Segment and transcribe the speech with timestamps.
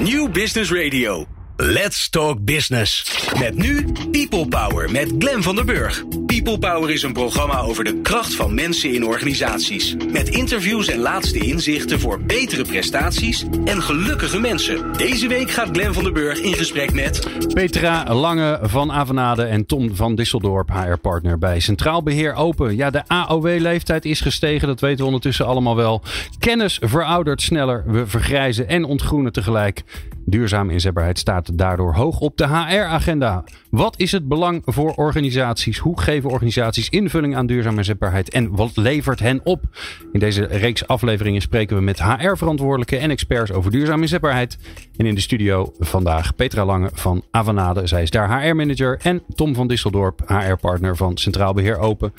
[0.00, 1.26] New Business Radio.
[1.58, 3.18] Let's Talk Business.
[3.38, 6.04] Met nu People Power met Glen van der Burg.
[6.42, 9.96] People Power is een programma over de kracht van mensen in organisaties.
[10.12, 14.92] Met interviews en laatste inzichten voor betere prestaties en gelukkige mensen.
[14.92, 17.28] Deze week gaat Glen van der Burg in gesprek met...
[17.54, 22.76] Petra Lange van Avenade en Tom van Disseldorp, HR-partner bij Centraal Beheer Open.
[22.76, 26.02] Ja, de AOW-leeftijd is gestegen, dat weten we ondertussen allemaal wel.
[26.38, 29.84] Kennis veroudert sneller, we vergrijzen en ontgroenen tegelijk.
[30.30, 33.44] Duurzame inzetbaarheid staat daardoor hoog op de HR-agenda.
[33.70, 35.78] Wat is het belang voor organisaties?
[35.78, 38.30] Hoe geven organisaties invulling aan duurzame inzetbaarheid?
[38.30, 39.64] En wat levert hen op?
[40.12, 44.58] In deze reeks afleveringen spreken we met HR-verantwoordelijken en experts over duurzame inzetbaarheid.
[44.96, 47.86] En in de studio vandaag Petra Lange van Avanade.
[47.86, 48.98] Zij is daar HR-manager.
[49.02, 52.12] En Tom van Disseldorp, HR-partner van Centraal Beheer Open.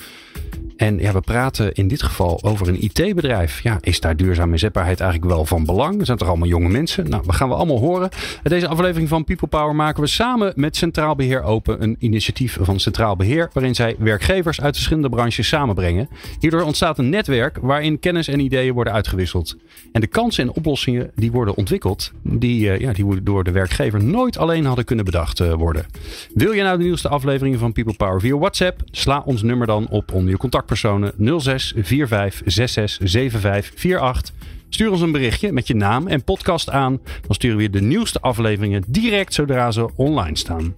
[0.80, 3.62] En ja, we praten in dit geval over een IT-bedrijf.
[3.62, 6.00] Ja, is daar duurzame inzetbaarheid eigenlijk wel van belang?
[6.00, 7.10] Er zijn toch allemaal jonge mensen?
[7.10, 8.08] Nou, we gaan we allemaal horen.
[8.42, 11.82] Deze aflevering van People Power maken we samen met Centraal Beheer Open.
[11.82, 16.08] Een initiatief van Centraal Beheer waarin zij werkgevers uit verschillende branches samenbrengen.
[16.38, 19.56] Hierdoor ontstaat een netwerk waarin kennis en ideeën worden uitgewisseld.
[19.92, 24.38] En de kansen en oplossingen die worden ontwikkeld, die, ja, die door de werkgever nooit
[24.38, 25.86] alleen hadden kunnen bedacht worden.
[26.34, 28.82] Wil je nou de nieuwste afleveringen van People Power via WhatsApp?
[28.90, 30.36] Sla ons nummer dan op onder je
[30.70, 34.34] contactpersonen 06 45 66 75 48.
[34.68, 37.00] Stuur ons een berichtje met je naam en podcast aan.
[37.26, 40.74] Dan sturen we je de nieuwste afleveringen direct zodra ze online staan.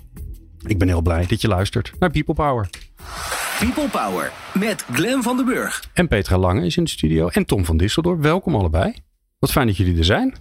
[0.66, 2.68] Ik ben heel blij dat je luistert naar People Power.
[3.58, 5.84] People Power met Glen van den Burg.
[5.92, 7.28] En Petra Lange is in de studio.
[7.28, 8.22] En Tom van Disseldorp.
[8.22, 8.94] Welkom allebei.
[9.38, 10.34] Wat fijn dat jullie er zijn.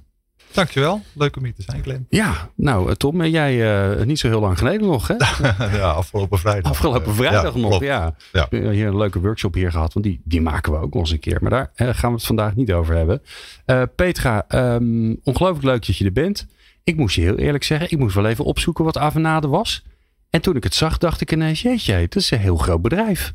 [0.53, 1.02] Dankjewel.
[1.13, 2.05] Leuk om hier te zijn, Glenn.
[2.09, 5.16] Ja, nou Tom, jij uh, niet zo heel lang geleden nog, hè?
[5.77, 6.71] ja, afgelopen vrijdag.
[6.71, 7.83] Afgelopen vrijdag ja, nog, klopt.
[7.83, 8.16] ja.
[8.31, 8.47] ja.
[8.49, 11.19] Hier een leuke workshop hier gehad, want die, die maken we ook nog eens een
[11.19, 11.38] keer.
[11.41, 13.22] Maar daar uh, gaan we het vandaag niet over hebben.
[13.66, 16.47] Uh, Petra, um, ongelooflijk leuk dat je er bent.
[16.83, 19.83] Ik moest je heel eerlijk zeggen, ik moest wel even opzoeken wat Avenade was.
[20.29, 23.33] En toen ik het zag, dacht ik ineens, jeetje, het is een heel groot bedrijf.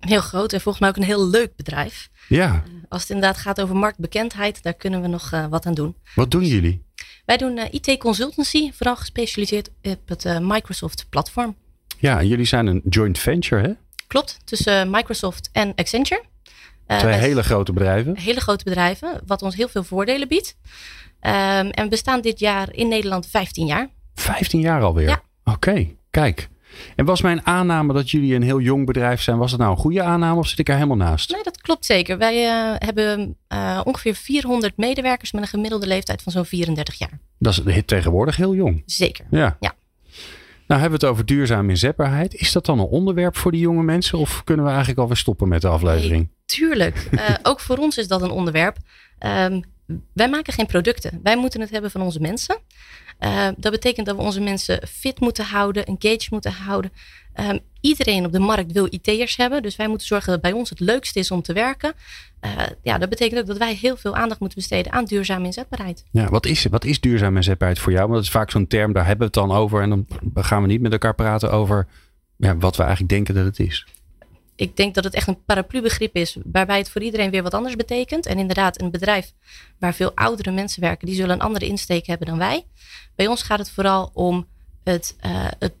[0.00, 2.10] Heel groot en volgens mij ook een heel leuk bedrijf.
[2.28, 2.62] Ja.
[2.88, 5.96] Als het inderdaad gaat over marktbekendheid, daar kunnen we nog uh, wat aan doen.
[6.14, 6.84] Wat doen jullie?
[7.24, 11.56] Wij doen uh, IT consultancy, vooral gespecialiseerd op het uh, Microsoft platform.
[11.98, 13.72] Ja, en jullie zijn een joint venture, hè?
[14.06, 16.22] Klopt, tussen Microsoft en Accenture.
[16.86, 18.18] Twee hele grote bedrijven.
[18.18, 20.56] Hele grote bedrijven, wat ons heel veel voordelen biedt.
[21.20, 23.88] Um, en we staan dit jaar in Nederland 15 jaar.
[24.14, 25.08] 15 jaar alweer?
[25.08, 25.22] Ja.
[25.44, 26.48] Oké, okay, kijk.
[26.96, 29.76] En was mijn aanname dat jullie een heel jong bedrijf zijn, was dat nou een
[29.76, 31.32] goede aanname of zit ik er helemaal naast?
[31.32, 32.18] Nee, dat klopt zeker.
[32.18, 37.20] Wij uh, hebben uh, ongeveer 400 medewerkers met een gemiddelde leeftijd van zo'n 34 jaar.
[37.38, 38.82] Dat is tegenwoordig heel jong.
[38.86, 39.26] Zeker.
[39.30, 39.56] Ja.
[39.60, 39.74] ja.
[40.66, 42.34] Nou hebben we het over duurzame inzetbaarheid.
[42.34, 45.48] Is dat dan een onderwerp voor die jonge mensen of kunnen we eigenlijk alweer stoppen
[45.48, 46.10] met de aflevering?
[46.10, 47.08] Nee, tuurlijk.
[47.10, 48.76] uh, ook voor ons is dat een onderwerp.
[49.18, 49.62] Um,
[50.12, 51.20] wij maken geen producten.
[51.22, 52.58] Wij moeten het hebben van onze mensen.
[53.20, 56.92] Uh, dat betekent dat we onze mensen fit moeten houden, engaged moeten houden.
[57.40, 59.62] Um, iedereen op de markt wil IT'ers hebben.
[59.62, 61.92] Dus wij moeten zorgen dat bij ons het leukste is om te werken.
[62.44, 62.50] Uh,
[62.82, 66.04] ja, dat betekent ook dat wij heel veel aandacht moeten besteden aan duurzame inzetbaarheid.
[66.10, 68.04] Ja, wat is, wat is duurzame inzetbaarheid voor jou?
[68.04, 69.82] Want dat is vaak zo'n term, daar hebben we het dan over.
[69.82, 71.86] En dan gaan we niet met elkaar praten over
[72.36, 73.86] ja, wat we eigenlijk denken dat het is
[74.56, 77.76] ik denk dat het echt een paraplubegrip is, waarbij het voor iedereen weer wat anders
[77.76, 78.26] betekent.
[78.26, 79.32] En inderdaad, een bedrijf
[79.78, 82.66] waar veel oudere mensen werken, die zullen een andere insteek hebben dan wij.
[83.14, 84.46] Bij ons gaat het vooral om
[84.84, 85.74] het, uh, het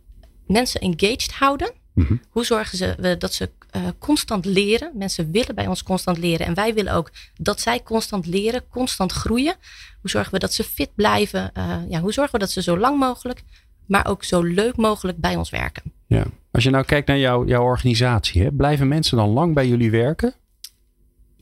[0.46, 1.72] mensen engaged houden.
[1.94, 2.20] Mm-hmm.
[2.30, 4.90] Hoe zorgen ze dat ze uh, constant leren?
[4.94, 6.46] Mensen willen bij ons constant leren.
[6.46, 9.54] En wij willen ook dat zij constant leren, constant groeien.
[10.00, 11.50] Hoe zorgen we dat ze fit blijven?
[11.58, 13.42] Uh, ja, hoe zorgen we dat ze zo lang mogelijk,
[13.86, 15.92] maar ook zo leuk mogelijk bij ons werken?
[16.06, 16.24] Ja.
[16.50, 19.90] Als je nou kijkt naar jouw, jouw organisatie, hè, blijven mensen dan lang bij jullie
[19.90, 20.34] werken?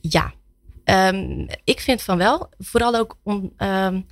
[0.01, 0.33] Ja,
[0.85, 2.49] um, ik vind van wel.
[2.57, 3.53] Vooral ook om.
[3.57, 4.05] Um,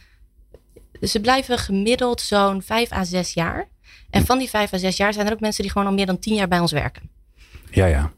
[1.02, 3.68] ze blijven gemiddeld zo'n vijf à zes jaar.
[4.10, 6.06] En van die vijf à zes jaar zijn er ook mensen die gewoon al meer
[6.06, 7.10] dan tien jaar bij ons werken.
[7.72, 8.12] Ja, ja.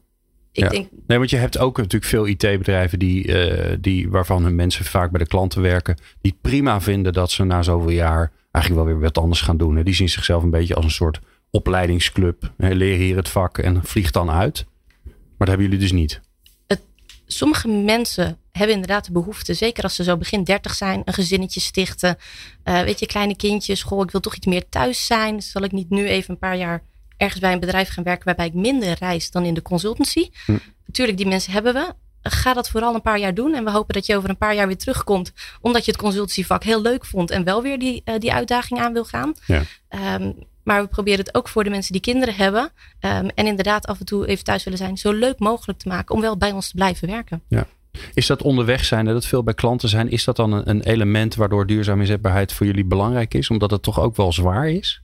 [0.52, 0.68] Ik ja.
[0.68, 4.84] denk, nee, want je hebt ook natuurlijk veel IT-bedrijven die, uh, die, waarvan hun mensen
[4.84, 5.98] vaak bij de klanten werken.
[6.20, 9.76] Die prima vinden dat ze na zoveel jaar eigenlijk wel weer wat anders gaan doen.
[9.76, 9.82] Hè.
[9.82, 11.20] Die zien zichzelf een beetje als een soort
[11.50, 12.52] opleidingsclub.
[12.56, 14.66] Leer hier het vak en vlieg dan uit.
[15.04, 16.20] Maar dat hebben jullie dus niet.
[16.66, 16.80] Het,
[17.26, 21.60] sommige mensen hebben inderdaad de behoefte, zeker als ze zo begin 30 zijn, een gezinnetje
[21.60, 22.16] stichten.
[22.64, 25.42] Uh, weet je, kleine kindjes, goh, ik wil toch iets meer thuis zijn.
[25.42, 26.82] Zal ik niet nu even een paar jaar
[27.16, 30.28] ergens bij een bedrijf gaan werken waarbij ik minder reis dan in de consultancy?
[30.46, 30.56] Hm.
[30.86, 31.94] Natuurlijk, die mensen hebben we.
[32.30, 33.54] Ga dat vooral een paar jaar doen.
[33.54, 35.32] En we hopen dat je over een paar jaar weer terugkomt.
[35.60, 37.30] Omdat je het consultancyvak heel leuk vond.
[37.30, 39.34] En wel weer die, uh, die uitdaging aan wil gaan.
[39.46, 39.62] Ja.
[40.14, 42.62] Um, maar we proberen het ook voor de mensen die kinderen hebben.
[43.00, 44.96] Um, en inderdaad af en toe even thuis willen zijn.
[44.96, 47.42] Zo leuk mogelijk te maken om wel bij ons te blijven werken.
[47.48, 47.66] Ja.
[48.14, 51.34] Is dat onderweg zijn, dat veel bij klanten zijn, is dat dan een, een element
[51.34, 53.50] waardoor duurzame inzetbaarheid voor jullie belangrijk is?
[53.50, 55.00] Omdat het toch ook wel zwaar is?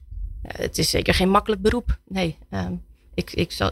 [0.47, 1.99] het is zeker geen makkelijk beroep.
[2.07, 2.81] Nee, um,
[3.13, 3.71] ik, ik zal,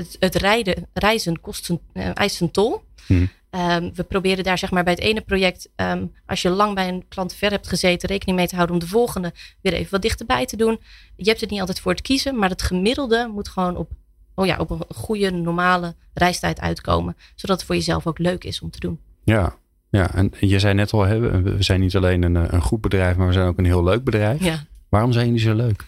[0.00, 2.82] het, het rijden, reizen kost een, uh, eist een tol.
[3.06, 3.28] Hmm.
[3.50, 6.88] Um, we proberen daar zeg maar bij het ene project, um, als je lang bij
[6.88, 10.02] een klant ver hebt gezeten, rekening mee te houden om de volgende weer even wat
[10.02, 10.80] dichterbij te doen.
[11.16, 13.90] Je hebt het niet altijd voor het kiezen, maar het gemiddelde moet gewoon op,
[14.34, 17.16] oh ja, op een goede, normale reistijd uitkomen.
[17.34, 18.98] Zodat het voor jezelf ook leuk is om te doen.
[19.24, 19.56] Ja,
[19.90, 23.26] ja en je zei net al, we zijn niet alleen een, een goed bedrijf, maar
[23.26, 24.44] we zijn ook een heel leuk bedrijf.
[24.44, 24.64] Ja.
[24.88, 25.84] Waarom zijn jullie zo leuk?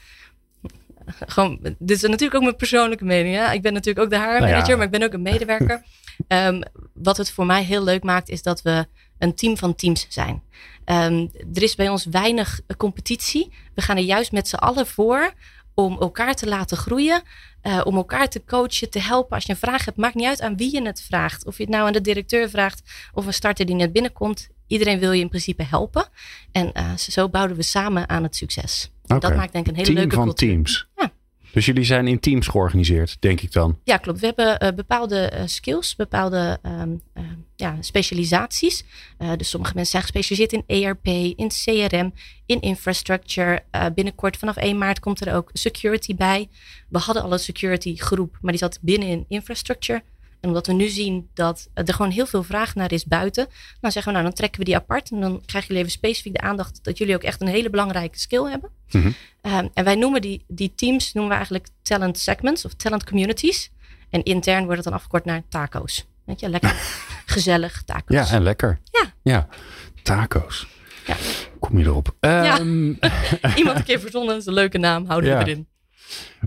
[1.07, 3.37] Gewoon, dit is natuurlijk ook mijn persoonlijke mening.
[3.37, 3.53] Hè?
[3.53, 5.83] Ik ben natuurlijk ook de HR manager, nou maar ik ben ook een medewerker.
[6.29, 6.63] um,
[7.09, 8.87] wat het voor mij heel leuk maakt, is dat we
[9.19, 10.43] een team van teams zijn.
[10.85, 13.53] Um, er is bij ons weinig competitie.
[13.75, 15.33] We gaan er juist met z'n allen voor
[15.75, 17.23] om elkaar te laten groeien.
[17.63, 19.35] Uh, om elkaar te coachen, te helpen.
[19.35, 21.47] Als je een vraag hebt, maakt niet uit aan wie je het vraagt.
[21.47, 22.83] Of je het nou aan de directeur vraagt
[23.13, 24.49] of een starter die net binnenkomt.
[24.67, 26.09] Iedereen wil je in principe helpen.
[26.53, 28.92] En uh, zo bouwen we samen aan het succes.
[29.05, 29.19] Okay.
[29.19, 30.49] Dat maakt denk ik een hele Team leuke van cultuur.
[30.49, 30.87] teams.
[30.97, 31.13] Ja.
[31.53, 33.79] Dus jullie zijn in teams georganiseerd, denk ik dan?
[33.85, 34.21] Ja, klopt.
[34.21, 37.23] We hebben uh, bepaalde uh, skills, bepaalde um, uh,
[37.57, 38.85] ja, specialisaties.
[39.37, 41.07] dus sommige mensen zijn gespecialiseerd in ERP,
[41.37, 42.13] in CRM,
[42.47, 43.63] in infrastructure.
[43.95, 46.49] binnenkort vanaf 1 maart komt er ook security bij.
[46.89, 50.03] We hadden al een security groep, maar die zat binnen in infrastructure.
[50.43, 53.47] En omdat we nu zien dat er gewoon heel veel vraag naar is buiten,
[53.81, 55.11] dan zeggen we nou, dan trekken we die apart.
[55.11, 58.19] En dan krijgen jullie even specifiek de aandacht dat jullie ook echt een hele belangrijke
[58.19, 58.71] skill hebben.
[58.91, 59.15] Mm -hmm.
[59.53, 63.71] um, en wij noemen die, die teams noemen we eigenlijk talent segments of talent communities.
[64.11, 66.07] En intern wordt het dan afgekort naar taco's.
[66.25, 66.75] Weet je, lekker
[67.27, 68.17] gezellig taco's.
[68.17, 68.79] Ja, en lekker.
[68.91, 69.13] Ja.
[69.23, 69.49] Ja,
[70.03, 70.67] taco's.
[71.07, 71.17] Ja.
[71.59, 72.15] Kom je erop?
[72.21, 72.59] Um, ja.
[73.57, 75.39] Iemand een keer verzonnen, dat is een leuke naam, houden Ja.
[75.39, 75.67] we erin.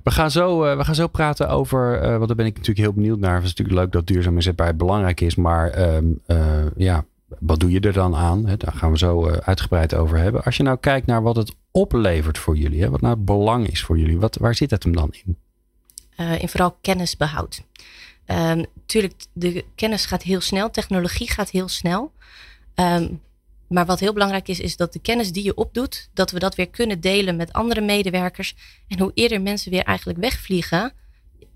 [0.03, 2.85] We gaan, zo, uh, we gaan zo praten over, uh, want daar ben ik natuurlijk
[2.85, 3.35] heel benieuwd naar.
[3.35, 7.05] Het is natuurlijk leuk dat duurzaam inzetbaarheid belangrijk is, maar um, uh, ja,
[7.39, 8.45] wat doe je er dan aan?
[8.45, 10.43] Hè, daar gaan we zo uitgebreid over hebben.
[10.43, 13.67] Als je nou kijkt naar wat het oplevert voor jullie, hè, wat nou het belang
[13.67, 15.37] is voor jullie, wat, waar zit het hem dan in?
[16.39, 17.63] in vooral kennisbehoud.
[18.27, 22.11] Um, tuurlijk, de kennis gaat heel snel, technologie gaat heel snel.
[22.75, 23.21] Um,
[23.67, 26.55] maar wat heel belangrijk is, is dat de kennis die je opdoet, dat we dat
[26.55, 28.55] weer kunnen delen met andere medewerkers.
[28.87, 30.93] En hoe eerder mensen weer eigenlijk wegvliegen,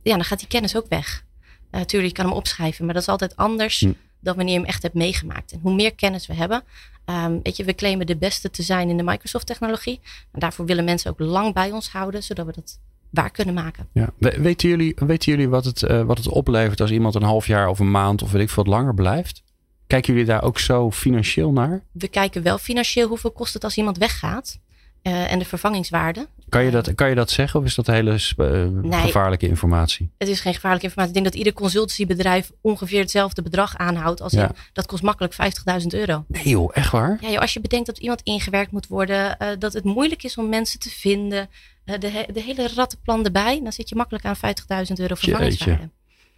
[0.03, 1.25] ja, dan gaat die kennis ook weg.
[1.71, 3.91] Uh, tuurlijk, je kan hem opschrijven, maar dat is altijd anders hm.
[4.19, 5.51] dan wanneer je hem echt hebt meegemaakt.
[5.51, 6.63] En hoe meer kennis we hebben,
[7.05, 9.99] um, weet je, we claimen de beste te zijn in de Microsoft-technologie.
[10.31, 12.79] En daarvoor willen mensen ook lang bij ons houden, zodat we dat
[13.09, 13.87] waar kunnen maken.
[13.93, 14.09] Ja.
[14.17, 17.67] Weten jullie, weten jullie wat, het, uh, wat het oplevert als iemand een half jaar
[17.67, 19.43] of een maand of weet ik veel wat langer blijft?
[19.89, 21.81] Kijken jullie daar ook zo financieel naar?
[21.91, 24.59] We kijken wel financieel hoeveel kost het als iemand weggaat.
[25.03, 26.27] Uh, en de vervangingswaarde.
[26.49, 30.09] Kan je, dat, kan je dat zeggen of is dat hele uh, nee, gevaarlijke informatie?
[30.17, 31.15] Het is geen gevaarlijke informatie.
[31.15, 34.21] Ik denk dat ieder consultancybedrijf ongeveer hetzelfde bedrag aanhoudt.
[34.21, 34.43] Als ja.
[34.43, 35.33] in, dat kost makkelijk
[35.81, 36.25] 50.000 euro.
[36.27, 37.17] Nee joh, echt waar?
[37.21, 39.37] Ja, joh, als je bedenkt dat iemand ingewerkt moet worden.
[39.41, 41.49] Uh, dat het moeilijk is om mensen te vinden.
[41.83, 43.59] de, he, de hele rattenplan erbij.
[43.63, 44.41] Dan zit je makkelijk aan 50.000
[44.95, 45.71] euro vervangingswaarde.
[45.71, 45.89] Jeetje.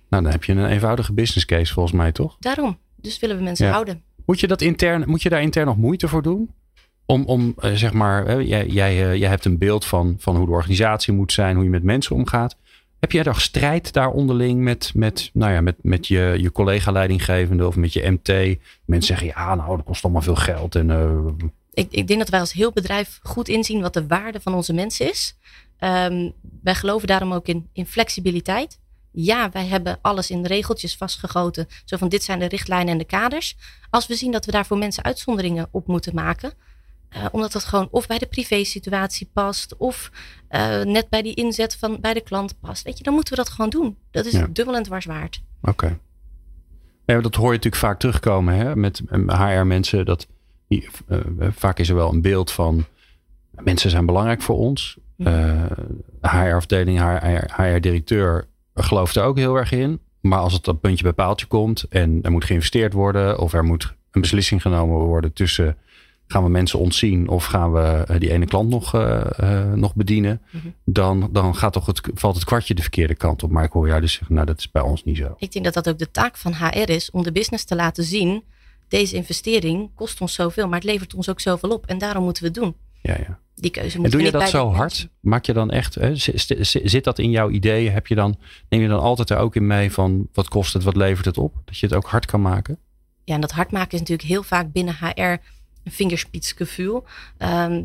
[0.10, 2.36] Nou, dan heb je een eenvoudige business case volgens mij, toch?
[2.40, 2.78] Daarom.
[3.02, 3.72] Dus willen we mensen Ja.
[3.72, 4.04] houden.
[4.26, 6.50] Moet je, dat intern, moet je daar intern nog moeite voor doen?
[7.06, 10.46] Om, om eh, zeg maar, jij, jij, eh, jij hebt een beeld van, van hoe
[10.46, 12.56] de organisatie moet zijn, hoe je met mensen omgaat.
[13.00, 17.68] Heb jij nog strijd daar onderling met, met, nou ja, met, met je, je collega-leidinggevende
[17.68, 18.58] of met je MT?
[18.86, 20.76] Mensen zeggen, ja, nou, dat kost allemaal veel geld.
[20.76, 24.40] En, eh, Ik, ik denk dat wij als heel bedrijf goed inzien wat de waarde
[24.42, 25.36] van onze mensen is.
[25.78, 26.30] Ehm,
[26.64, 28.80] wij geloven daarom ook in, in flexibiliteit.
[29.12, 31.68] Ja, wij hebben alles in regeltjes vastgegoten.
[31.86, 33.56] Zo van dit zijn de richtlijnen en de kaders.
[33.90, 36.54] Als we zien dat we daar voor mensen uitzonderingen op moeten maken.
[37.18, 39.78] Uh, omdat dat gewoon of bij de privé-situatie past.
[39.78, 40.12] Of
[40.50, 42.84] uh, net bij die inzet van bij de klant past.
[42.84, 43.98] Weet je, dan moeten we dat gewoon doen.
[44.12, 44.48] Dat is Ja.
[44.50, 45.42] dubbel en dwars waard.
[45.62, 46.00] Oké.
[47.06, 48.76] Ja, dat hoor je natuurlijk vaak terugkomen hè?
[48.76, 50.06] met HR-mensen.
[50.06, 50.28] Dat
[50.68, 51.18] die, eh,
[51.52, 52.86] vaak is er wel een beeld van
[53.52, 54.98] mensen zijn belangrijk voor ons.
[55.18, 55.66] Eh,
[56.22, 57.00] HR-afdeling,
[57.56, 60.00] HR-directeur gelooft er ook heel erg in.
[60.22, 63.64] Maar als het op puntje bij paaltje komt en er moet geïnvesteerd worden of er
[63.64, 65.78] moet een beslissing genomen worden tussen
[66.32, 69.96] gaan we mensen ontzien of gaan we eh, die ene klant nog, eh, eh, nog
[69.96, 70.68] bedienen, Mhm.
[70.86, 73.52] dan, dan gaat toch het, valt het kwartje de verkeerde kant op.
[73.52, 75.36] Maar ik hoor jou dus zeggen, nou dat is bij ons niet zo.
[75.38, 78.04] Ik denk dat dat ook de taak van HR is om de business te laten
[78.04, 78.44] zien.
[78.88, 81.86] Deze investering kost ons zoveel, maar het levert ons ook zoveel op.
[81.86, 82.76] En daarom moeten we het doen.
[83.02, 83.40] Ja, ja.
[83.56, 84.78] Die keuze En moeten doe je dat zo hard?
[84.80, 85.10] mensen.
[85.20, 87.92] Maak je dan echt, hè, zi- zi- zi- zit dat in jouw ideeën?
[87.92, 88.38] Heb je dan,
[88.70, 91.38] neem je dan altijd er ook in mee van wat kost het, wat levert het
[91.38, 91.54] op?
[91.66, 92.78] Dat je het ook hard kan maken?
[93.24, 97.04] Ja, en dat hard maken is natuurlijk heel vaak binnen HR een vingerspitsgevoel.
[97.38, 97.82] Ehm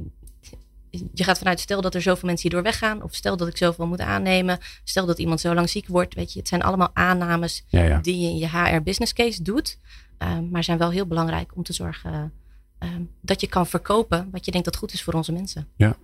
[1.15, 3.03] je gaat vanuit stel dat er zoveel mensen hierdoor weggaan.
[3.03, 4.59] Of stel dat ik zoveel moet aannemen.
[4.85, 6.15] Stel dat iemand zo lang ziek wordt.
[6.15, 7.99] Weet je, het zijn allemaal aannames Ja, ja.
[7.99, 9.79] die je in je HR business case doet.
[10.19, 12.33] Um, maar zijn wel heel belangrijk om te zorgen
[12.79, 15.67] um, dat je kan verkopen wat je denkt dat goed is voor onze mensen.
[15.77, 15.97] Ja.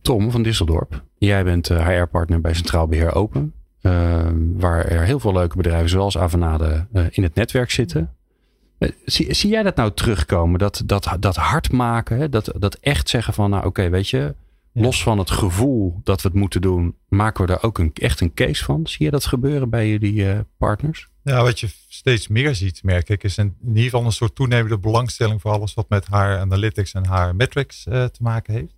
[0.00, 3.52] Tom van Disseldorp, jij bent HR-partner bij Centraal Beheer Open.
[3.82, 4.26] Uh,
[4.56, 8.14] waar er heel veel leuke bedrijven zoals Avanade uh, in het netwerk zitten.
[8.78, 10.58] Uh, zie, zie, jij dat nou terugkomen?
[10.58, 12.28] Dat, dat, dat hard maken, hè?
[12.28, 14.34] Dat, dat echt zeggen van nou oké, okay, weet je,
[14.72, 14.82] ja.
[14.82, 18.20] los van het gevoel dat we het moeten doen, maken we daar ook een, echt
[18.20, 18.86] een case van?
[18.86, 21.08] Zie je dat gebeuren bij jullie uh, partners?
[21.26, 24.78] Ja, wat je steeds meer ziet, merk ik, is in ieder geval een soort toenemende
[24.78, 28.74] belangstelling voor alles wat met haar analytics en haar metrics uh, te maken heeft.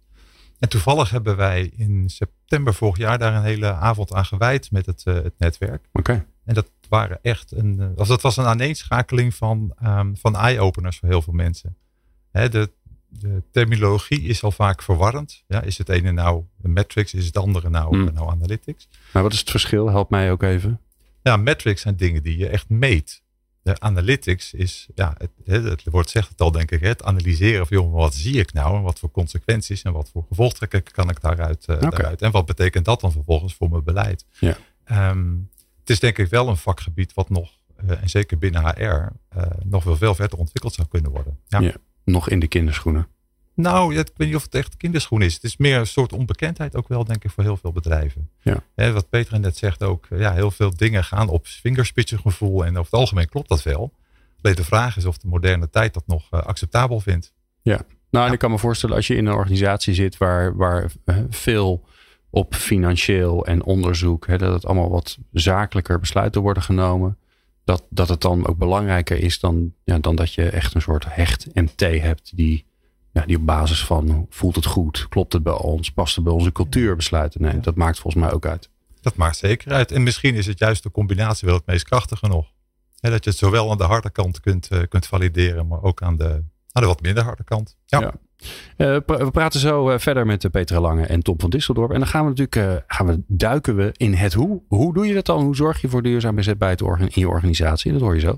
[0.58, 4.86] En toevallig hebben wij in september vorig jaar daar een hele avond aan gewijd met
[4.86, 5.84] het, uh, het netwerk.
[5.92, 6.10] Oké.
[6.10, 6.26] Okay.
[6.44, 11.08] En dat waren echt een, of dat was een aaneenschakeling van, um, van eye-openers voor
[11.08, 11.76] heel veel mensen.
[12.30, 12.70] Hè, de,
[13.08, 15.44] de terminologie is al vaak verwarrend.
[15.46, 18.14] Ja, is het ene nou metrics, is het andere nou, Hmm.
[18.14, 18.88] nou analytics?
[19.12, 19.88] Maar wat is het verschil?
[19.88, 20.80] Help mij ook even.
[21.28, 23.22] Ja, metrics zijn dingen die je echt meet.
[23.62, 27.76] De analytics is, ja, het, het woord zegt het al denk ik, het analyseren van
[27.76, 31.20] joh, wat zie ik nou en wat voor consequenties en wat voor gevolgtrekken kan ik
[31.20, 34.24] daaruit, uh, daaruit en wat betekent dat dan vervolgens voor mijn beleid.
[34.38, 34.56] Ja.
[35.10, 37.50] Um, het is denk ik wel een vakgebied wat nog,
[37.84, 41.38] uh, en zeker binnen HR, uh, nog wel veel verder ontwikkeld zou kunnen worden.
[41.46, 41.60] Ja.
[41.60, 43.08] Ja, nog in de kinderschoenen.
[43.60, 45.34] Nou, ik weet niet of het echt kinderschoen is.
[45.34, 48.30] Het is meer een soort onbekendheid ook wel, denk ik, voor heel veel bedrijven.
[48.42, 48.92] Ja.
[48.92, 53.00] Wat Peter net zegt ook, ja, heel veel dingen gaan op vingerspitsengevoel en over het
[53.00, 53.92] algemeen klopt dat wel.
[54.42, 57.32] Alleen de vraag is of de moderne tijd dat nog uh, acceptabel vindt.
[57.62, 60.90] Ja, nou en ik kan me voorstellen als je in een organisatie zit waar, waar
[61.04, 61.84] uh, veel
[62.30, 67.16] op financieel en onderzoek, dat het allemaal wat zakelijker besluiten worden genomen.
[67.64, 71.04] Dat, dat het dan ook belangrijker is dan, ja, dan dat je echt een soort
[71.08, 72.66] hecht MT hebt die,
[73.18, 76.32] ja, die op basis van voelt het goed, klopt het bij ons, past het bij
[76.32, 77.64] onze cultuur besluiten neemt.
[77.64, 78.68] Dat maakt volgens mij ook uit.
[79.00, 79.92] Dat maakt zeker uit.
[79.92, 82.46] En misschien is het juist de combinatie wel het meest krachtige nog.
[83.00, 86.16] Dat je het zowel aan de harde kant kunt, uh, kunt valideren, maar ook aan
[86.16, 87.76] de, aan de wat minder harde kant.
[87.86, 88.00] Ja.
[88.00, 88.12] ja.
[88.76, 91.90] Uh, we praten zo uh, verder met Petra Lange en Tom van Disseldorp.
[91.90, 94.62] En dan gaan we natuurlijk gaan we, duiken we in het hoe.
[94.68, 95.42] Hoe doe je dat dan?
[95.42, 97.92] Hoe zorg je voor duurzaam bezetbaarheid in je organisatie?
[97.92, 98.36] Dat hoor je zo.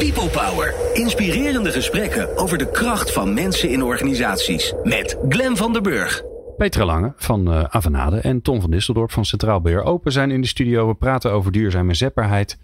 [0.00, 0.74] People Power.
[0.94, 4.74] Inspirerende gesprekken over de kracht van mensen in organisaties.
[4.82, 6.22] Met Glen van der Burg.
[6.56, 10.40] Petra Lange van uh, Avanade en Tom van Disseldorp van Centraal Beheer Open zijn in
[10.40, 10.88] de studio.
[10.88, 12.58] We praten over duurzame zetbaarheid.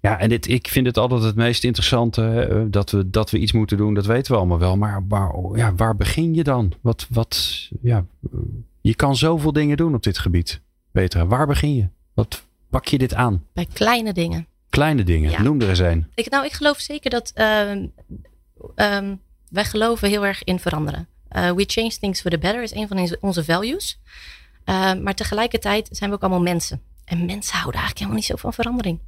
[0.00, 2.20] Ja, en dit, ik vind het altijd het meest interessante.
[2.20, 4.76] Hè, dat, we, dat we iets moeten doen, dat weten we allemaal wel.
[4.76, 6.72] Maar waar, ja, waar begin je dan?
[6.80, 8.04] Wat, wat, ja,
[8.80, 10.60] je kan zoveel dingen doen op dit gebied.
[10.92, 11.88] Petra, waar begin je?
[12.14, 13.44] Wat pak je dit aan?
[13.52, 14.46] Bij kleine dingen.
[14.70, 15.42] Kleine dingen, ja.
[15.42, 16.10] noem er eens een.
[16.14, 17.92] Ik, nou, ik geloof zeker dat um,
[18.76, 21.08] um, wij geloven heel erg in veranderen.
[21.36, 24.00] Uh, we change things for the better is een van onze values.
[24.64, 26.82] Uh, maar tegelijkertijd zijn we ook allemaal mensen.
[27.04, 29.00] En mensen houden eigenlijk helemaal niet zo van verandering.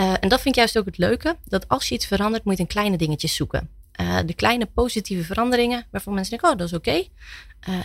[0.00, 1.36] Uh, en dat vind ik juist ook het leuke.
[1.44, 3.68] Dat als je iets verandert, moet je in kleine dingetjes zoeken.
[4.00, 6.90] Uh, de kleine positieve veranderingen waarvan mensen denken, oh dat is oké.
[6.90, 7.10] Okay.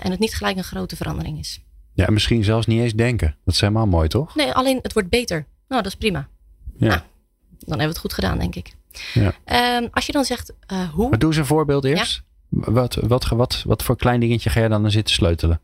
[0.01, 1.61] En het niet gelijk een grote verandering is.
[1.93, 3.35] Ja, misschien zelfs niet eens denken.
[3.45, 4.35] Dat is helemaal mooi, toch?
[4.35, 5.45] Nee, alleen het wordt beter.
[5.67, 6.29] Nou, dat is prima.
[6.77, 6.87] Ja.
[6.87, 7.01] Nou,
[7.49, 8.75] dan hebben we het goed gedaan, denk ik.
[9.13, 9.33] Ja.
[9.77, 10.53] Um, als je dan zegt
[10.93, 11.09] hoe.
[11.09, 12.23] Maar doe eens een voorbeeld eerst.
[12.49, 12.71] Ja.
[12.71, 15.61] Wat, wat, wat, wat voor klein dingetje ga je dan aan zitten sleutelen?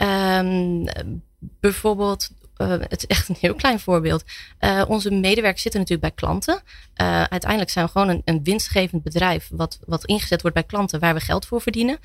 [0.00, 0.84] Um,
[1.38, 4.24] bijvoorbeeld uh, het is echt een heel klein voorbeeld.
[4.60, 6.62] Uh, onze medewerkers zitten natuurlijk bij klanten.
[6.94, 11.14] Uiteindelijk zijn we gewoon een, een, winstgevend bedrijf wat, wat ingezet wordt bij klanten waar
[11.14, 11.98] we geld voor verdienen.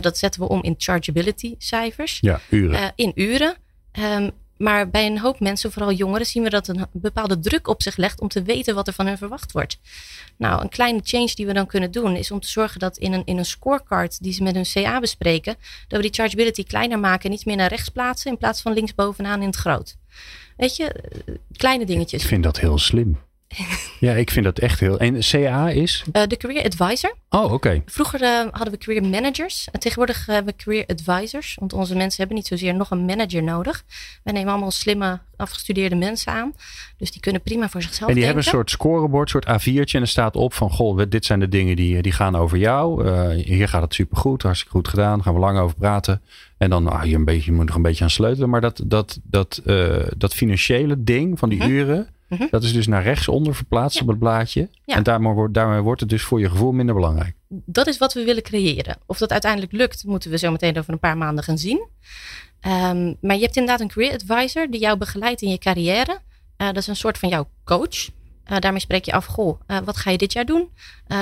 [0.00, 2.18] dat zetten we om in chargeability cijfers.
[2.20, 2.92] Ja, uren.
[2.94, 3.56] in uren.
[3.98, 7.82] Um, maar bij een hoop mensen, vooral jongeren, zien we dat een bepaalde druk op
[7.82, 9.78] zich legt om te weten wat er van hen verwacht wordt.
[10.36, 13.12] Nou, een kleine change die we dan kunnen doen is om te zorgen dat in
[13.12, 15.56] een, in een scorecard die ze met hun CA bespreken,
[15.88, 18.72] dat we die chargeability kleiner maken en iets meer naar rechts plaatsen in plaats van
[18.72, 19.96] linksbovenaan in het groot.
[20.56, 20.94] Weet je,
[21.56, 22.22] kleine dingetjes.
[22.22, 23.18] Ik vind dat heel slim.
[24.00, 24.98] Ja, ik vind dat echt heel.
[24.98, 26.04] En CA is?
[26.12, 27.14] Uh, de Career Advisor.
[27.30, 27.52] Oh, oké.
[27.52, 27.82] Okay.
[27.86, 29.68] Vroeger uh, hadden we Career Managers.
[29.72, 31.56] En tegenwoordig hebben we Career Advisors.
[31.60, 33.84] Want onze mensen hebben niet zozeer nog een manager nodig.
[34.22, 36.52] Wij nemen allemaal slimme, afgestudeerde mensen aan.
[36.96, 38.42] Dus die kunnen prima voor zichzelf En die denken.
[38.42, 39.94] hebben een soort scorebord, een soort A4'tje.
[39.94, 43.04] En er staat op van, goh, dit zijn de dingen die, die gaan over jou.
[43.06, 45.14] Uh, hier gaat het supergoed, hartstikke goed gedaan.
[45.14, 46.22] Daar gaan we lang over praten.
[46.58, 48.50] En dan, ah, je, een beetje, je moet nog een beetje aan sleutelen.
[48.50, 49.60] Maar dat, dat, dat,
[50.16, 51.68] dat financiële ding van die Mhm.
[51.70, 52.08] uren...
[52.28, 52.46] Mhm.
[52.50, 54.02] Dat is dus naar rechts onder verplaatst Ja.
[54.02, 54.68] op het blaadje.
[54.84, 54.94] Ja.
[54.94, 57.34] En daarmee wordt, daarmee wordt het dus voor je gevoel minder belangrijk.
[57.48, 58.96] dat is wat we willen creëren.
[59.06, 61.88] Of dat uiteindelijk lukt, moeten we zo meteen over een paar maanden gaan zien.
[62.60, 66.18] Ehm, maar je hebt inderdaad een career advisor die jou begeleidt in je carrière.
[66.56, 68.08] Eh, dat is een soort van jouw coach.
[68.44, 70.68] Eh, daarmee spreek je af, goh, eh, wat ga je dit jaar doen?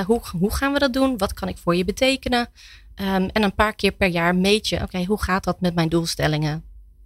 [0.07, 1.19] Hoe, hoe gaan we dat doen?
[1.19, 2.49] Wat kan ik voor je betekenen?
[2.95, 5.89] Ehm, en een paar keer per jaar meet je, oké, hoe gaat dat met mijn
[5.89, 6.65] doelstellingen?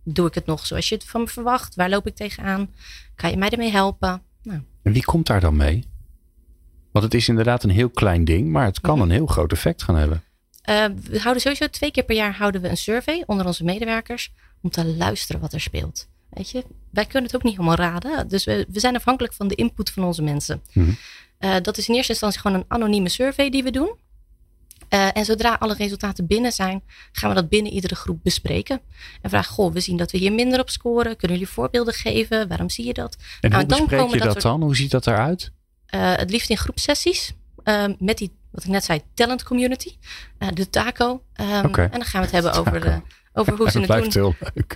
[0.08, 1.74] Doe ik het nog zoals je het van me verwacht?
[1.74, 2.70] Waar loop ik tegenaan?
[3.14, 4.22] Kan je mij ermee helpen?
[4.42, 4.60] Nou.
[4.82, 5.84] En wie komt daar dan mee?
[6.92, 9.02] Want het is inderdaad een heel klein ding, maar het kan Mhm.
[9.04, 10.22] een heel groot effect gaan hebben.
[10.70, 14.32] Uh, we houden sowieso twee keer per jaar houden we een survey onder onze medewerkers
[14.62, 16.08] om te luisteren wat er speelt.
[16.30, 18.28] Weet je, wij kunnen het ook niet helemaal raden.
[18.28, 20.62] Dus we, we zijn afhankelijk van de input van onze mensen.
[20.72, 20.90] Mhm.
[21.40, 23.94] Uh, dat is in eerste instantie gewoon een anonieme survey die we doen.
[24.90, 28.80] Uh, en zodra alle resultaten binnen zijn, gaan we dat binnen iedere groep bespreken.
[29.22, 31.16] En vragen, goh, we zien dat we hier minder op scoren.
[31.16, 32.48] Kunnen jullie voorbeelden geven?
[32.48, 33.16] Waarom zie je dat?
[33.40, 34.62] En Nou, hoe dan bespreek komen je dat dan?
[34.62, 35.52] Hoe ziet dat eruit?
[35.94, 37.32] Uh, het liefst in groepsessies.
[37.64, 39.96] Uh, met die, wat ik net zei, talent community.
[40.38, 41.22] Uh, de taco.
[41.40, 41.46] Um.
[41.74, 42.84] En dan gaan we het hebben over, Taco.
[42.90, 43.00] de,
[43.32, 44.34] over hoe ze dat het doen.
[44.38, 44.74] heel leuk.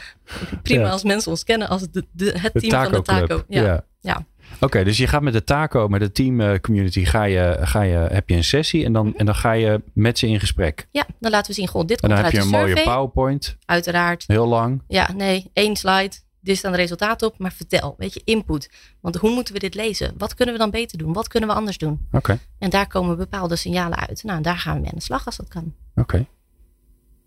[0.62, 0.90] Prima Ja.
[0.90, 3.44] als mensen ons kennen als de, de, het team van de taco.
[3.48, 3.84] Ja.
[4.00, 4.26] ja.
[4.60, 7.82] Oké, dus je gaat met de taco, met de team eh, community, ga je, ga
[7.82, 10.88] je, heb je een sessie en dan, en dan ga je met ze in gesprek.
[10.90, 12.62] Ja, dan laten we zien, goh, dit En komt dan heb uit je de een
[12.74, 12.82] mooie.
[12.84, 14.24] PowerPoint, Uiteraard.
[14.26, 14.82] heel lang.
[14.88, 16.10] Ja, nee, één slide.
[16.40, 18.70] Dit staan de resultaten op, maar vertel, weet je, input.
[19.00, 20.14] Want hoe moeten we dit lezen?
[20.18, 21.12] Wat kunnen we dan beter doen?
[21.12, 22.06] Wat kunnen we anders doen?
[22.12, 24.22] Oké, En daar komen bepaalde signalen uit.
[24.24, 25.74] Nou, daar gaan we mee aan de slag als dat kan.
[25.94, 26.26] oké.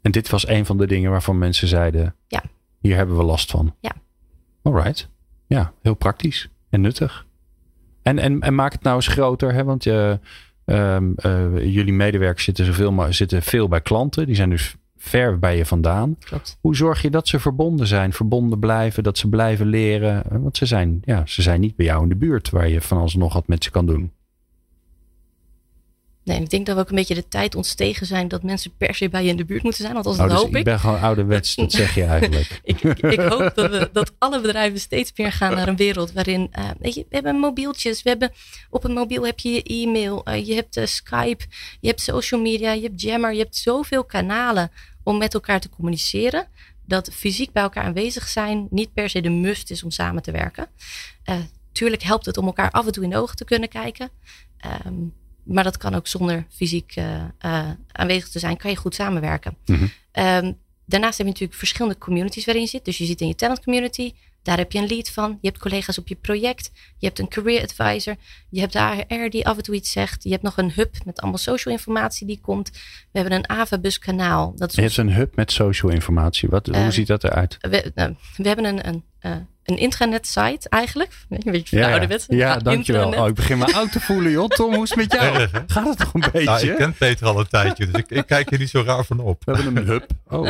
[0.02, 2.44] En dit was een van de dingen waarvan mensen zeiden, Ja.
[2.82, 3.76] hier hebben we last van.
[3.80, 3.92] Ja.
[4.64, 5.10] Alright.
[5.48, 7.26] Ja, heel praktisch en nuttig.
[8.02, 9.64] En, en, en maak het nou eens groter, hè?
[9.64, 10.20] want je,
[10.66, 14.26] ehm, eh, jullie medewerkers zitten, zoveel, maar zitten veel bij klanten.
[14.26, 16.16] Die zijn dus ver bij je vandaan.
[16.20, 16.58] Klopt.
[16.62, 20.24] Hoe zorg je dat ze verbonden zijn, verbonden blijven, dat ze blijven leren?
[20.42, 22.98] Want ze zijn, ja, ze zijn niet bij jou in de buurt waar je van
[22.98, 24.12] alles nog wat met ze kan doen.
[26.30, 28.96] Nee, ik denk dat we ook een beetje de tijd ontstegen zijn dat mensen per
[28.96, 29.96] se bij je in de buurt moeten zijn.
[29.96, 30.64] Althans, dat Oh, dus hoop ik ik.
[30.64, 32.60] ben gewoon ouderwets, dat zeg je eigenlijk.
[32.64, 36.70] Ik, hoop dat, we, dat alle bedrijven steeds meer gaan naar een wereld waarin, eh,
[36.80, 38.32] weet je, we hebben mobieltjes, we hebben,
[38.70, 41.46] op een mobiel heb je je e-mail, eh, je hebt eh, Skype,
[41.80, 44.72] je hebt social media, je hebt Jammer, je hebt zoveel kanalen
[45.04, 46.48] om met elkaar te communiceren,
[46.86, 50.32] dat fysiek bij elkaar aanwezig zijn niet per se de must is om samen te
[50.32, 50.68] werken.
[51.72, 54.10] Tuurlijk helpt het om elkaar af en toe in de ogen te kunnen kijken.
[54.58, 54.94] Ehm,
[55.54, 59.56] maar dat kan ook zonder fysiek eh, eh, aanwezig te zijn, kan je goed samenwerken.
[59.66, 59.86] Mhm.
[60.12, 60.52] Ehm,
[60.86, 62.86] daarnaast heb je natuurlijk verschillende communities waarin je zit.
[62.86, 64.14] Dus je zit in je talent community.
[64.44, 65.38] Daar heb je een lead van.
[65.42, 66.72] Je hebt collega's op je project.
[66.98, 68.16] Je hebt een career advisor.
[68.50, 70.24] Je hebt de AR die af en toe iets zegt.
[70.24, 72.70] Je hebt nog een hub met allemaal social informatie die komt.
[73.12, 74.54] We hebben een Avabus kanaal.
[74.56, 76.50] Dat is Je hebt een hub met social informatie.
[76.50, 77.58] Wat, hoe Ehm, ziet dat eruit?
[77.60, 77.92] we,
[78.38, 79.32] we hebben een, een, eh,
[79.64, 81.12] een intranet site eigenlijk.
[81.30, 82.26] Een beetje van de ja, ouderwets.
[82.28, 83.02] ja, Ah, dankjewel.
[83.04, 83.24] intranet.
[83.24, 84.48] Oh, ik begin me oud te voelen, joh.
[84.48, 85.36] Tom, hoe is het met jou?
[85.36, 85.60] Erg, hè?
[85.68, 86.44] Gaat het toch een beetje?
[86.44, 89.06] Nou, ik ken Peter al een tijdje, dus ik, ik kijk er niet zo raar
[89.06, 89.46] van op.
[89.46, 90.06] We hebben een hub.
[90.28, 90.48] Oh,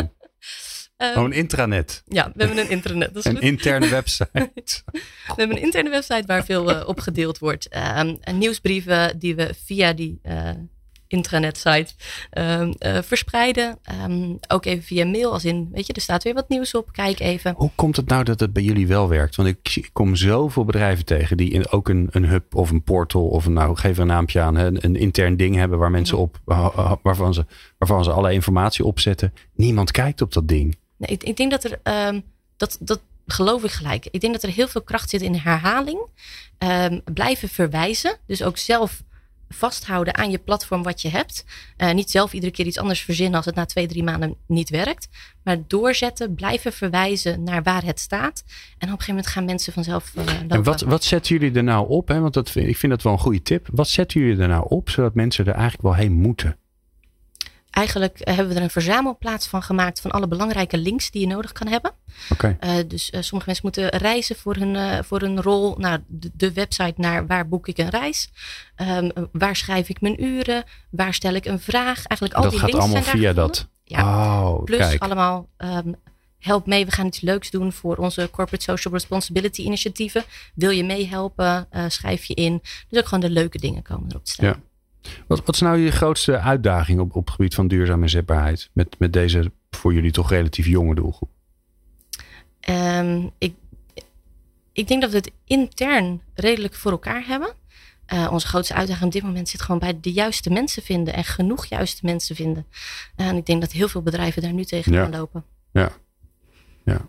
[0.98, 2.04] oh een intranet.
[2.08, 3.14] ja, we hebben een intranet.
[3.14, 3.46] Dat is Een goed.
[3.46, 4.30] interne website.
[4.34, 5.02] We
[5.36, 7.68] hebben een interne website waar veel eh, op gedeeld wordt.
[7.68, 10.20] Ehm, en nieuwsbrieven die we via die
[11.10, 11.94] eh intranet site
[12.30, 13.78] ehm, eh, verspreiden.
[13.84, 16.92] Ehm, ook even via mail, als in, weet je, er staat weer wat nieuws op.
[16.92, 17.54] Kijk even.
[17.58, 19.36] Hoe komt het nou dat het bij jullie wel werkt?
[19.36, 23.28] Want ik, kom zoveel bedrijven tegen die in, ook een, een hub of een portal
[23.28, 26.18] of een, nou geef er een naampje aan, een, een intern ding hebben waar mensen
[26.18, 26.40] op,
[27.02, 27.46] waarvan ze,
[27.78, 29.34] waarvan ze alle informatie opzetten.
[29.54, 30.78] Niemand kijkt op dat ding.
[30.98, 32.20] Nee, ik, ik denk dat er, ehm,
[32.58, 34.08] dat, dat geloof ik gelijk.
[34.12, 36.00] Ik denk dat er heel veel kracht zit in herhaling.
[37.14, 38.18] Blijven verwijzen.
[38.26, 39.04] Dus ook zelf
[39.50, 41.46] vasthouden aan je platform wat je hebt.
[41.78, 44.70] Eh, niet zelf iedere keer iets anders verzinnen als het na twee, drie maanden niet
[44.70, 45.08] werkt.
[45.44, 48.44] Maar doorzetten, blijven verwijzen naar waar het staat.
[48.48, 50.50] En op een gegeven moment gaan mensen vanzelf lopen.
[50.50, 52.08] En wat, wat zetten jullie er nou op?
[52.08, 52.20] Hè?
[52.20, 53.68] Want dat, ik vind dat wel een goede tip.
[53.72, 56.58] Wat zetten jullie er nou op zodat mensen er eigenlijk wel heen moeten?
[57.72, 61.28] Eigenlijk eh, hebben we er een verzamelplaats van gemaakt van alle belangrijke links die je
[61.28, 61.92] nodig kan hebben.
[62.30, 62.58] Oké.
[62.64, 66.54] Uh, dus uh, sommige mensen moeten reizen voor hun, voor hun rol naar de, de,
[66.54, 68.30] website naar waar boek ik een reis.
[68.76, 70.64] Um, waar schrijf ik mijn uren?
[70.92, 72.06] Waar stel ik een vraag?
[72.06, 73.64] Eigenlijk al dat die gaat links allemaal zijn daar via gevonden.
[73.64, 73.68] dat.
[73.84, 74.42] Ja.
[74.42, 75.02] Oh, Plus kijk.
[75.02, 75.96] allemaal um,
[76.40, 76.86] help mee.
[76.86, 80.24] We gaan iets leuks doen voor onze Corporate Social Responsibility initiatieven.
[80.54, 81.68] Wil je meehelpen?
[81.72, 82.62] Uh, schrijf je in.
[82.90, 84.46] Dus ook gewoon de leuke dingen komen erop te staan.
[84.46, 84.60] Ja.
[85.28, 88.70] Wat, wat is nou je grootste uitdaging op, op het gebied van duurzame inzetbaarheid?
[88.74, 91.30] Met, met deze voor jullie toch relatief jonge doelgroep?
[92.70, 93.54] Um, ik,
[94.74, 97.54] ik denk dat we het intern redelijk voor elkaar hebben.
[98.14, 101.24] Uh, onze grootste uitdaging op dit moment zit gewoon bij de juiste mensen vinden en
[101.24, 102.66] genoeg juiste mensen vinden.
[103.18, 105.18] Uh, en ik denk dat heel veel bedrijven daar nu tegenaan ja.
[105.18, 105.44] lopen.
[105.72, 105.92] Ja.
[106.86, 107.08] ja.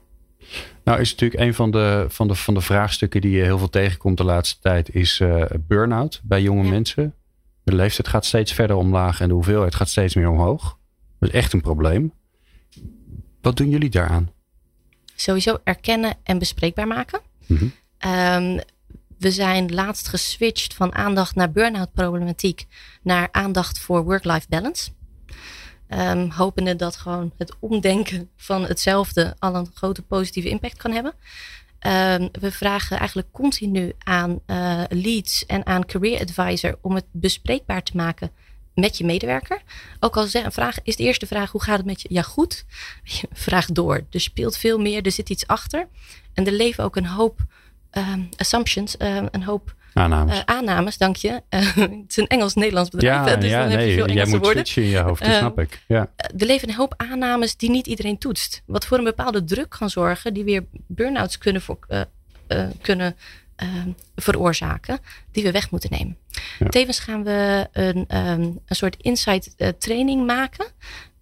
[0.84, 3.68] Nou is natuurlijk een van de, van, de, van de vraagstukken die je heel veel
[3.68, 6.70] tegenkomt de laatste tijd is uh, burn-out bij jonge ja.
[6.70, 7.14] mensen.
[7.62, 10.78] De leeftijd gaat steeds verder omlaag en de hoeveelheid gaat steeds meer omhoog.
[11.18, 12.12] Dat is echt een probleem.
[13.40, 14.30] Wat doen jullie daaraan?
[15.14, 17.20] Sowieso erkennen en bespreekbaar maken.
[17.46, 17.72] Mm -hmm.
[18.10, 18.60] um,
[19.18, 22.66] we zijn laatst geswitcht van aandacht naar burn-out problematiek
[23.02, 24.90] naar aandacht voor work-life balance.
[25.88, 31.14] Um, hopende dat gewoon het omdenken van hetzelfde al een grote positieve impact kan hebben.
[31.86, 37.82] Um, we vragen eigenlijk continu aan uh, leads en aan career advisor om het bespreekbaar
[37.82, 38.30] te maken
[38.74, 39.62] met je medewerker.
[40.00, 42.08] Ook al een vraag, is de eerste vraag: hoe gaat het met je?
[42.10, 42.64] Ja, goed.
[43.32, 44.06] Vraag door.
[44.10, 45.88] Er speelt veel meer, er zit iets achter.
[46.34, 47.40] En er leven ook een hoop
[47.92, 50.36] um, assumptions, um, een hoop Aannames.
[50.36, 51.42] Uh, aannames, dank je.
[51.50, 53.26] Uh, het is een Engels-Nederlands bedrijf.
[53.28, 54.66] Ja, dus ja dan nee, heb je veel jij Engelse moet woorden.
[54.66, 55.82] switchen in je hoofd, dat Uh, snap ik.
[55.88, 56.10] Ja.
[56.16, 58.62] Er leven een hoop aannames die niet iedereen toetst.
[58.66, 61.78] Wat voor een bepaalde druk kan zorgen, die weer burn-outs kunnen, voor,
[62.80, 63.16] kunnen
[63.62, 63.68] uh,
[64.16, 64.98] veroorzaken,
[65.32, 66.16] die we weg moeten nemen.
[66.58, 66.68] Ja.
[66.68, 70.66] Tevens gaan we een, um, een soort insight uh, training maken.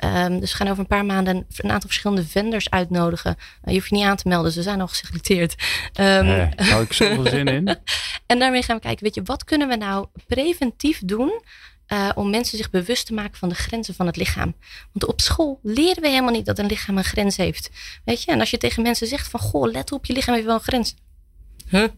[0.04, 3.36] Um, dus we gaan over een paar maanden een aantal verschillende vendors uitnodigen.
[3.38, 5.54] Uh, je hoeft je niet aan te melden, ze zijn al geselecteerd.
[6.00, 7.68] Um, hou ik zoveel zin in.
[8.26, 11.42] en daarmee gaan we kijken, weet je, wat kunnen we nou preventief doen
[11.88, 14.54] uh, om mensen zich bewust te maken van de grenzen van het lichaam.
[14.92, 17.70] Want op school leren we helemaal niet dat een lichaam een grens heeft.
[18.04, 20.46] Weet je, en als je tegen mensen zegt van, goh, let op, je lichaam heeft
[20.46, 20.94] wel een grens.
[21.68, 21.88] Huh?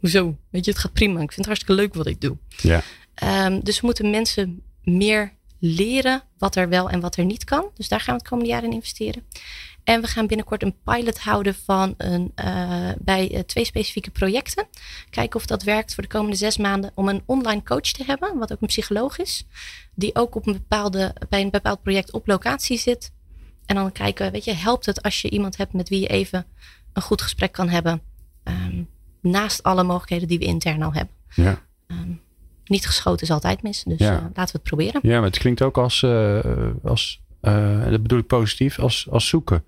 [0.00, 0.36] Hoezo?
[0.50, 1.20] Weet je, het gaat prima.
[1.20, 2.36] Ik vind het hartstikke leuk wat ik doe.
[2.56, 2.82] Ja.
[3.46, 7.70] Um, dus we moeten mensen meer leren wat er wel en wat er niet kan.
[7.74, 9.22] Dus daar gaan we het komende jaar in investeren.
[9.84, 14.66] En we gaan binnenkort een pilot houden van een, uh, bij uh, twee specifieke projecten.
[15.10, 18.38] Kijken of dat werkt voor de komende zes maanden om een online coach te hebben,
[18.38, 19.46] wat ook een psycholoog is.
[19.94, 23.12] Die ook op een bepaalde, bij een bepaald project op locatie zit.
[23.66, 26.46] En dan kijken, weet je, helpt het als je iemand hebt met wie je even
[26.92, 28.02] een goed gesprek kan hebben.
[28.44, 28.88] Um,
[29.20, 31.14] naast alle mogelijkheden die we intern al hebben.
[31.34, 31.58] Ja.
[31.86, 32.20] Um,
[32.64, 33.82] niet geschoten is altijd mis.
[33.82, 34.12] Dus Ja.
[34.12, 35.00] uh, laten we het proberen.
[35.04, 36.40] ja, maar het klinkt ook als, uh,
[36.84, 39.64] als uh, dat bedoel ik positief, als, als zoeken.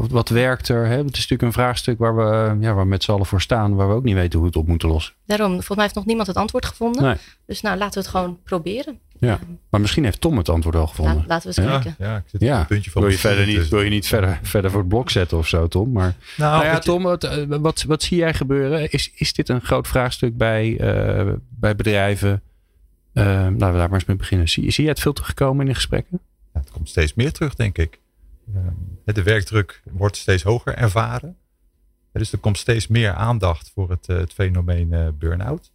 [0.00, 0.86] Wat, wat werkt er?
[0.86, 0.96] Hè?
[0.96, 3.74] Het is natuurlijk een vraagstuk waar we, ja, waar we met z'n allen voor staan,
[3.74, 5.14] waar we ook niet weten hoe we het op moeten lossen.
[5.26, 7.02] Daarom, volgens mij heeft nog niemand het antwoord gevonden.
[7.02, 7.14] Nee.
[7.46, 8.98] Dus nou, laten we het gewoon proberen.
[9.18, 9.38] Ja.
[9.70, 11.14] Maar misschien heeft Tom het antwoord al gevonden.
[11.16, 11.94] La, laten we eens Ja, kijken.
[12.06, 12.54] ja, ik zit Ja.
[12.54, 13.74] op een puntje van Wil je, verder niet, tussen.
[13.74, 15.92] wil je niet verder, verder voor het blok zetten of zo, Tom?
[15.92, 18.90] Maar, Nou, nou ja, Tom, wat, eh, wat, wat zie jij gebeuren?
[18.90, 20.68] Is, is dit een groot vraagstuk bij,
[21.26, 22.42] uh, bij bedrijven?
[23.12, 24.48] Uh, laten we daar maar eens mee beginnen.
[24.48, 26.20] Zie, zie jij het veel terugkomen in de gesprekken?
[26.54, 28.00] Ja, het komt steeds meer terug, denk ik.
[29.04, 31.36] De werkdruk wordt steeds hoger ervaren.
[32.12, 35.72] Dus er komt steeds meer aandacht voor het, het fenomeen uh, burn-out.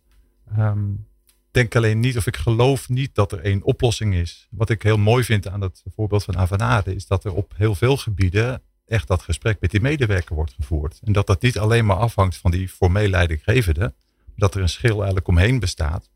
[0.58, 1.08] Um,
[1.52, 4.48] denk alleen niet, of ik geloof niet dat er één oplossing is.
[4.52, 7.76] Wat ik heel mooi vind aan het voorbeeld van Avanade, is dat er op heel
[7.76, 11.00] veel gebieden echt dat gesprek met die medewerker wordt gevoerd.
[11.04, 13.94] En dat dat niet alleen maar afhangt van die formeel leidinggevende,
[14.36, 16.10] dat er een schil eigenlijk omheen bestaat.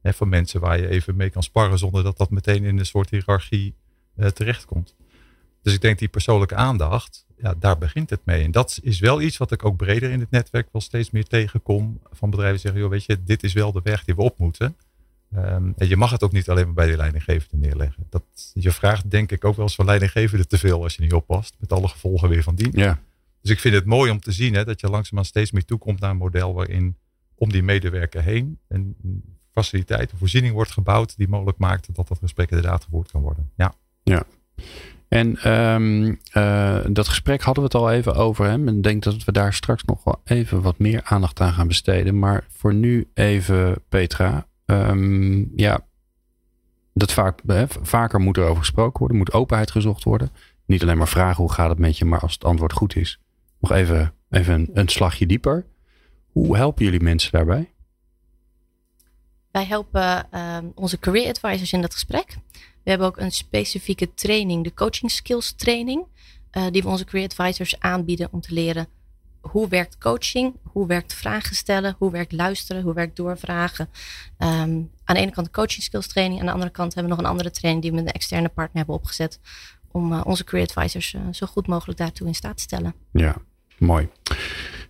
[0.00, 2.86] Hè, van mensen waar je even mee kan sparren zonder dat dat meteen in een
[2.86, 3.74] soort hiërarchie
[4.16, 4.94] uh, terechtkomt.
[5.66, 8.44] Dus ik denk die persoonlijke aandacht, ja, daar begint het mee.
[8.44, 11.24] En dat is wel iets wat ik ook breder in het netwerk wel steeds meer
[11.24, 12.00] tegenkom.
[12.10, 14.38] Van bedrijven die zeggen, joh, weet je, dit is wel de weg die we op
[14.38, 14.76] moeten.
[15.36, 18.06] Um, en je mag het ook niet alleen maar bij de leidinggevende neerleggen.
[18.10, 18.22] Dat,
[18.54, 21.56] je vraagt denk ik ook wel eens van leidinggevende te veel als je niet oppast.
[21.58, 22.72] Met alle gevolgen weer van dien.
[22.72, 23.00] Ja.
[23.40, 26.00] Dus ik vind het mooi om te zien hè, dat je langzaamaan steeds meer toekomt
[26.00, 26.96] naar een model waarin
[27.34, 28.96] om die medewerker heen een
[29.52, 33.50] faciliteit, een voorziening wordt gebouwd die mogelijk maakt dat dat gesprek inderdaad gevoerd kan worden.
[33.56, 33.74] Ja.
[34.02, 34.26] Ja.
[35.08, 38.46] En um, uh, dat gesprek hadden we het al even over.
[38.46, 38.66] Hè?
[38.66, 42.18] Ik denk dat we daar straks nog wel even wat meer aandacht aan gaan besteden.
[42.18, 44.46] Maar voor nu even, Petra.
[44.66, 45.80] Um, ja,
[46.94, 49.16] dat vaak, hè, vaker moet er over gesproken worden.
[49.16, 50.30] Moet openheid gezocht worden.
[50.66, 53.20] Niet alleen maar vragen hoe gaat het met je, maar als het antwoord goed is.
[53.60, 55.66] Nog even, even een, slagje dieper.
[56.32, 57.72] Hoe helpen jullie mensen daarbij?
[59.50, 62.36] Wij helpen uh, onze career advisors in dat gesprek.
[62.86, 66.04] We hebben ook een specifieke training, de coaching skills training,
[66.52, 68.88] uh, die we onze career advisors aanbieden om te leren
[69.40, 73.88] hoe werkt coaching, hoe werkt vragen stellen, hoe werkt luisteren, hoe werkt doorvragen.
[74.38, 77.18] Um, aan de ene kant de coaching skills training, aan de andere kant hebben we
[77.18, 79.40] nog een andere training die we met een externe partner hebben opgezet
[79.90, 82.94] om uh, onze career advisors uh, zo goed mogelijk daartoe in staat te stellen.
[83.12, 83.36] Ja,
[83.78, 84.08] mooi.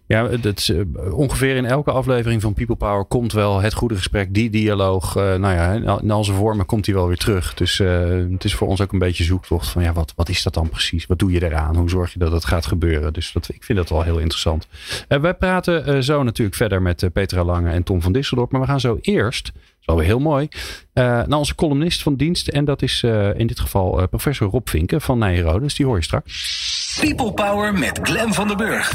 [0.07, 3.95] Ja, dat is, uh, ongeveer in elke aflevering van People Power komt wel het goede
[3.95, 5.17] gesprek, die dialoog.
[5.17, 7.55] Uh, nou ja, in al zijn vormen komt hij wel weer terug.
[7.55, 10.43] Dus uh, het is voor ons ook een beetje zoektocht van ja, wat, wat is
[10.43, 11.07] dat dan precies?
[11.07, 11.77] Wat doe je eraan?
[11.77, 13.13] Hoe zorg je dat het gaat gebeuren?
[13.13, 14.69] Dus dat, ik vind dat wel heel interessant.
[15.09, 18.51] Uh, wij praten zo natuurlijk verder met Petra Lange en Tom van Disseldorp.
[18.51, 19.53] Maar we gaan zo eerst,
[19.87, 20.49] is alweer heel mooi,
[20.93, 22.49] naar onze columnist van dienst.
[22.49, 23.03] En dat is
[23.37, 25.61] in dit geval professor Rob Vinken van Nijrode.
[25.61, 26.65] Dus die hoor je straks.
[27.01, 28.95] People Power met Glen van der Burg.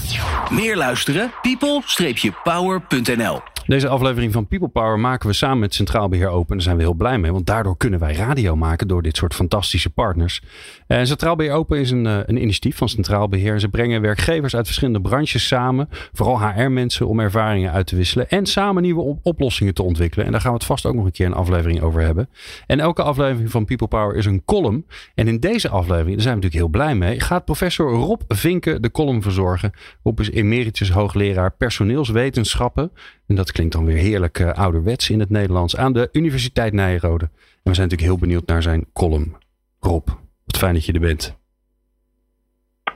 [0.52, 1.32] Meer luisteren?
[1.42, 6.56] people-power.nl Deze aflevering van People Power maken we samen met Centraal Beheer Open.
[6.56, 9.34] Daar zijn we heel blij mee, want daardoor kunnen wij radio maken door dit soort
[9.34, 10.42] fantastische partners.
[10.88, 13.60] En Centraal Beheer Open is een, eh, een initiatief van Centraal Beheer.
[13.60, 18.46] Ze brengen werkgevers uit verschillende branches samen, vooral HR-mensen, om ervaringen uit te wisselen en
[18.46, 20.26] samen nieuwe oplossingen te ontwikkelen.
[20.26, 22.30] En daar gaan we het vast ook nog een keer een aflevering over hebben.
[22.68, 24.86] En elke aflevering van People Power is een column.
[25.16, 28.82] En in deze aflevering, daar zijn we natuurlijk heel blij mee, gaat professor Rob Vinken
[28.82, 29.72] de column verzorgen.
[30.04, 32.92] Rob is emeritus hoogleraar personeelswetenschappen.
[33.28, 37.26] En dat klinkt dan weer heerlijk uh, ouderwets in het Nederlands aan de Universiteit Nijrode.
[37.26, 39.36] En we zijn natuurlijk heel benieuwd naar zijn column.
[39.80, 40.08] Rob,
[40.46, 41.38] wat fijn dat je er bent.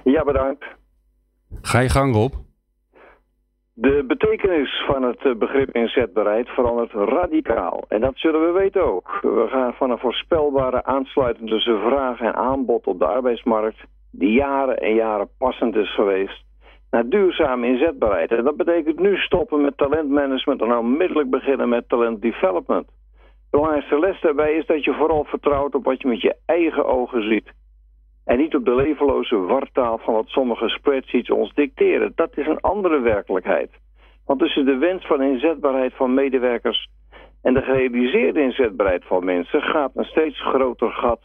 [0.03, 0.65] Ja, bedankt.
[1.61, 2.33] Ga je gang, Rob.
[3.77, 7.83] De betekenis van het eh, begrip inzetbaarheid verandert radicaal.
[7.87, 9.19] En dat zullen we weten ook.
[9.21, 13.77] We gaan van een voorspelbare aansluiting tussen vraag en aanbod op de arbeidsmarkt,
[14.11, 16.43] die jaren en jaren passend is geweest,
[16.91, 18.31] naar duurzame inzetbaarheid.
[18.31, 22.87] En dat betekent nu stoppen met talentmanagement en onmiddellijk beginnen met talent development.
[22.87, 22.91] De
[23.49, 27.23] belangrijkste les daarbij is dat je vooral vertrouwt op wat je met je eigen ogen
[27.23, 27.51] ziet.
[28.25, 32.11] En niet op de levenloze wartaal van wat sommige spreadsheets ons dicteren.
[32.15, 33.69] Dat is een andere werkelijkheid.
[34.25, 36.87] Want tussen de wens van inzetbaarheid van medewerkers
[37.41, 41.19] en de gerealiseerde inzetbaarheid van mensen gaat een steeds groter gat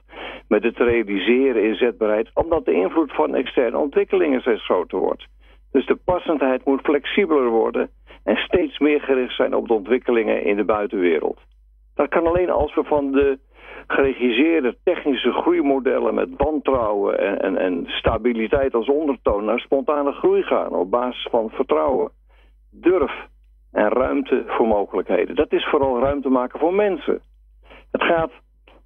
[0.48, 5.26] met het realiseren inzetbaarheid, omdat de invloed van externe ontwikkelingen steeds groter wordt.
[5.72, 7.90] Dus de passendheid moet flexibeler worden
[8.24, 11.38] en steeds meer gericht zijn op de ontwikkelingen in de buitenwereld.
[11.94, 13.38] Dat kan alleen als we van de
[13.86, 20.72] geregisseerde technische groeimodellen met wantrouwen en, en, en, stabiliteit als ondertoon naar spontane groei gaan
[20.72, 22.10] op basis van vertrouwen,
[22.70, 23.12] durf
[23.72, 25.34] en ruimte voor mogelijkheden.
[25.34, 27.20] Dat is vooral ruimte maken voor mensen.
[27.90, 28.30] Het gaat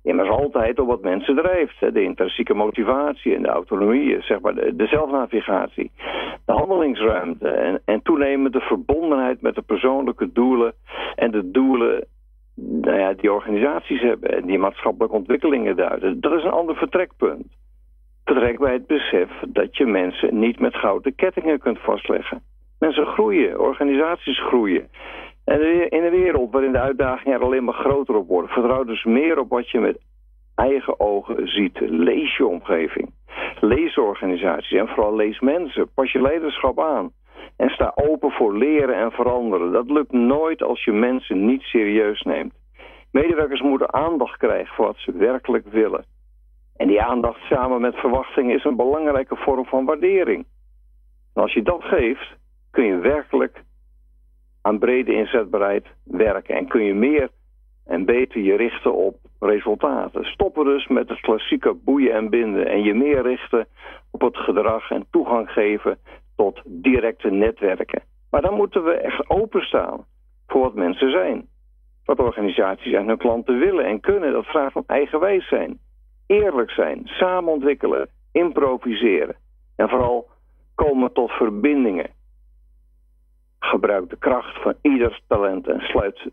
[0.02, 1.80] immers altijd om wat mensen drijft.
[1.80, 5.90] De intrinsieke motivatie en de autonomie, zeg maar de, zelfnavigatie.
[6.44, 10.74] De handelingsruimte en, en toenemend de verbondenheid met de persoonlijke doelen
[11.14, 12.06] en de doelen
[12.54, 16.20] nou ja, die organisaties hebben en die maatschappelijke ontwikkelingen duiden.
[16.20, 17.46] Dat is een ander vertrekpunt.
[18.24, 22.42] Vertrek bij het besef dat je mensen niet met gouden kettingen kunt vastleggen.
[22.78, 24.88] Mensen groeien, organisaties groeien.
[25.44, 29.04] En in een wereld waarin de uitdagingen er alleen maar groter op worden, vertrouw dus
[29.04, 29.98] meer op wat je met
[30.54, 31.80] eigen ogen ziet.
[31.80, 33.12] Lees je omgeving.
[33.60, 35.88] Lees organisaties en vooral lees mensen.
[35.94, 37.12] Pas je leiderschap aan.
[37.56, 39.72] En sta open voor leren en veranderen.
[39.72, 42.54] Dat lukt nooit als je mensen niet serieus neemt.
[43.10, 46.04] Medewerkers moeten aandacht krijgen voor wat ze werkelijk willen.
[46.76, 50.46] En die aandacht samen met verwachtingen is een belangrijke vorm van waardering.
[51.34, 52.36] En als je dat geeft,
[52.70, 53.62] kun je werkelijk
[54.62, 56.56] aan brede inzetbaarheid werken.
[56.56, 57.28] En kun je meer
[57.86, 60.24] en beter je richten op resultaten.
[60.24, 62.66] Stoppen dus met het klassieke boeien en binden.
[62.66, 63.66] En je meer richten
[64.10, 65.98] op het gedrag en toegang geven
[66.36, 68.02] tot directe netwerken.
[68.30, 70.04] Maar dan moeten we echt openstaan
[70.46, 71.48] voor wat mensen zijn.
[72.04, 74.32] Wat organisaties en hun klanten willen en kunnen.
[74.32, 75.78] Dat vraagt om eigenwijs zijn.
[76.26, 77.00] Eerlijk zijn.
[77.04, 78.08] Samen ontwikkelen.
[78.32, 79.36] Improviseren.
[79.76, 80.28] En vooral
[80.74, 82.10] komen tot verbindingen.
[83.58, 86.28] Gebruik de kracht van ieders talent en sluit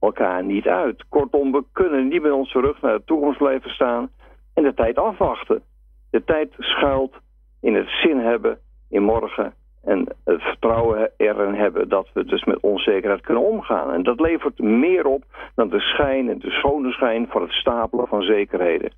[0.00, 1.04] elkaar niet uit.
[1.08, 4.10] Kortom, we kunnen niet met onze rug naar de toekomst blijven staan
[4.54, 5.62] en de tijd afwachten.
[6.10, 7.14] De tijd schuilt
[7.60, 9.54] in het zin hebben in morgen
[9.86, 13.92] en het vertrouwen erin hebben dat we dus met onzekerheid kunnen omgaan.
[13.92, 18.06] En dat levert meer op dan de schijn en de schone schijn van het stapelen
[18.06, 18.92] van zekerheden.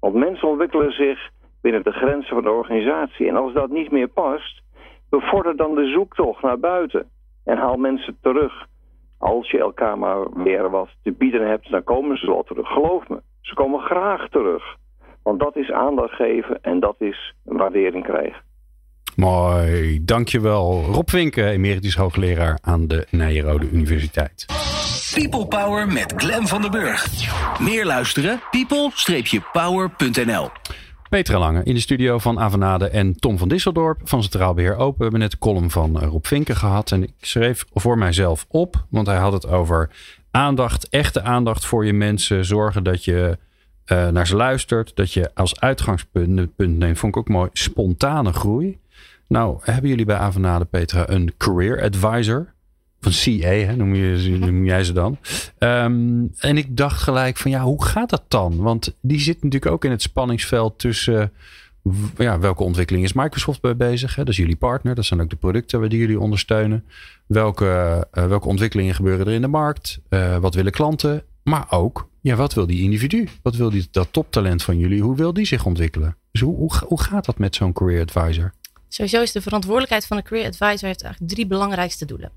[0.00, 3.28] Want mensen ontwikkelen zich binnen de grenzen van de organisatie.
[3.28, 4.62] En als dat niet meer past,
[5.10, 7.08] bevorder dan de zoektocht naar buiten.
[7.44, 8.66] En haal mensen terug.
[9.18, 12.68] Als je elkaar maar weer wat te bieden hebt, dan komen ze wel terug.
[12.68, 14.76] Geloof me, ze komen graag terug.
[15.22, 18.51] Want dat is aandacht geven en dat is waardering krijgen.
[19.16, 20.84] Mooi, dankjewel.
[20.84, 24.46] Rob Winken, emeritus hoogleraar aan de Nijrode Universiteit.
[25.14, 27.08] People Power met Glen van der Burg.
[27.60, 28.40] Meer luisteren?
[28.50, 30.48] people-power.nl
[31.08, 34.96] Petra Lange in de studio van Avanade en Tom van Disseldorp van Centraal Beheer Open.
[34.96, 36.92] We hebben net de column van eh, Rob Vinken gehad.
[36.92, 39.90] En ik schreef voor mijzelf op, want hij had het over
[40.30, 42.44] aandacht, echte aandacht voor je mensen.
[42.44, 43.38] Zorgen dat je
[43.86, 44.96] uh, naar ze luistert.
[44.96, 48.80] Dat je als uitgangspunt punt neemt, vond ik ook mooi, spontane groei.
[49.32, 52.52] Nou, hebben jullie bij Avanade, Petra, een career advisor?
[53.00, 55.18] Van CA, hè, noem, je, noem jij ze dan.
[55.58, 58.56] Um, en ik dacht gelijk van ja, hoe gaat dat dan?
[58.56, 61.32] Want die zit natuurlijk ook in het spanningsveld tussen
[62.16, 64.14] ja, welke ontwikkeling is Microsoft bij bezig?
[64.14, 64.24] Hè?
[64.24, 64.94] Dat is jullie partner.
[64.94, 66.84] Dat zijn ook de producten die jullie ondersteunen.
[67.26, 70.00] Welke, uh, welke ontwikkelingen gebeuren er in de markt?
[70.10, 71.22] Uh, wat willen klanten?
[71.42, 73.28] Maar ook, ja, wat wil die individu?
[73.42, 75.02] Wat wil die, dat toptalent van jullie?
[75.02, 76.16] Hoe wil die zich ontwikkelen?
[76.32, 78.52] Dus hoe, hoe, hoe gaat dat met zo'n career advisor?
[78.92, 82.30] Sowieso is de verantwoordelijkheid van de career advisor heeft eigenlijk drie belangrijkste doelen.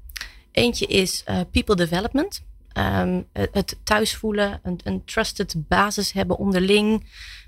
[0.51, 2.43] Eentje is uh, people development.
[2.77, 7.03] Um, het thuis voelen, een, een, trusted basis hebben onderling.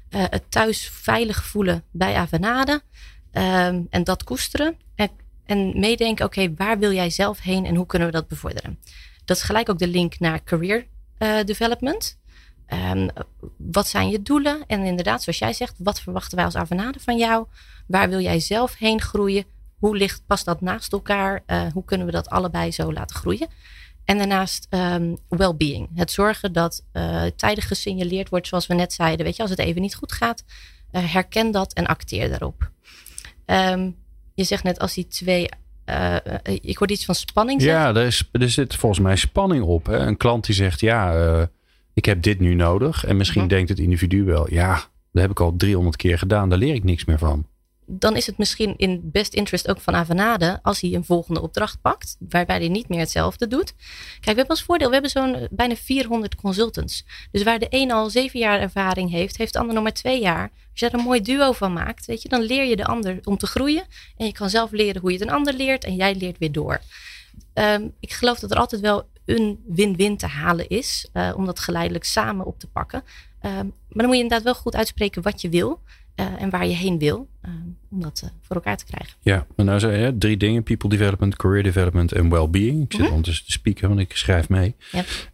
[0.10, 2.82] Uh, het thuis veilig voelen bij Avanade.
[3.34, 4.78] Um, en dat koesteren.
[4.96, 5.10] En,
[5.46, 8.80] en meedenken, oké, waar wil jij zelf heen en hoe kunnen we dat bevorderen?
[9.26, 10.86] Dat is gelijk ook de link naar career
[11.20, 12.18] uh, development.
[12.74, 13.10] Um,
[13.58, 14.64] wat zijn je doelen?
[14.68, 17.46] En inderdaad, zoals jij zegt, wat verwachten wij als Avanade van jou?
[17.88, 19.46] Waar wil jij zelf heen groeien?
[19.78, 21.44] Hoe ligt, past dat naast elkaar?
[21.48, 23.48] Uh, hoe kunnen we dat allebei zo laten groeien?
[24.06, 25.90] En daarnaast um, well-being.
[25.96, 29.26] Het zorgen dat uh, tijdig gesignaleerd wordt, zoals we net zeiden.
[29.26, 30.44] Weet je, als het even niet goed gaat,
[30.92, 32.72] uh, herken dat en acteer daarop.
[33.46, 33.96] Um,
[34.34, 35.50] je zegt net als die twee.
[36.44, 37.62] Ik hoorde iets van spanning.
[37.62, 39.86] Ja, er, is, er zit volgens mij spanning op.
[39.86, 39.98] Hè?
[39.98, 41.50] Een klant die zegt: Ja,
[41.98, 43.06] ik heb dit nu nodig.
[43.06, 43.50] En misschien Mhm.
[43.50, 44.74] denkt het individu wel: Ja,
[45.12, 46.50] dat heb ik al 300 keer gedaan.
[46.50, 47.46] Daar leer ik niks meer van.
[47.90, 51.82] dan is het misschien in best interest ook van Avanade als hij een volgende opdracht
[51.82, 53.74] pakt, waarbij hij niet meer hetzelfde doet.
[53.76, 57.06] Kijk, we hebben als voordeel, we hebben zo'n eh, bijna 400 consultants.
[57.32, 60.22] Dus waar de een al zeven jaar ervaring heeft, heeft de ander nog maar twee
[60.22, 60.42] jaar.
[60.72, 63.20] Als je daar een mooi duo van maakt, weet je, dan leer je de ander
[63.24, 63.84] om te groeien.
[64.18, 66.52] En je kan zelf leren hoe je het een ander leert en jij leert weer
[66.52, 66.82] door.
[67.54, 71.60] Um, ik geloof dat er altijd wel een win-win te halen is, uh, om dat
[71.60, 73.04] geleidelijk samen op te pakken.
[73.42, 75.82] Um, maar dan moet je inderdaad wel goed uitspreken wat je wil.
[76.16, 77.52] Uh, en waar je heen wil, uh,
[77.92, 79.18] om dat voor elkaar te krijgen.
[79.22, 82.84] Ja, maar nou zei je drie dingen: people development, career development en well-being.
[82.84, 83.10] Ik zit Mhm.
[83.10, 84.76] ondertussen te spieken, want ik schrijf mee.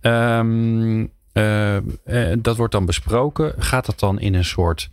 [0.02, 0.40] Ja.
[0.40, 1.12] Um,
[2.42, 3.54] dat wordt dan besproken.
[3.58, 4.90] Gaat dat dan in een soort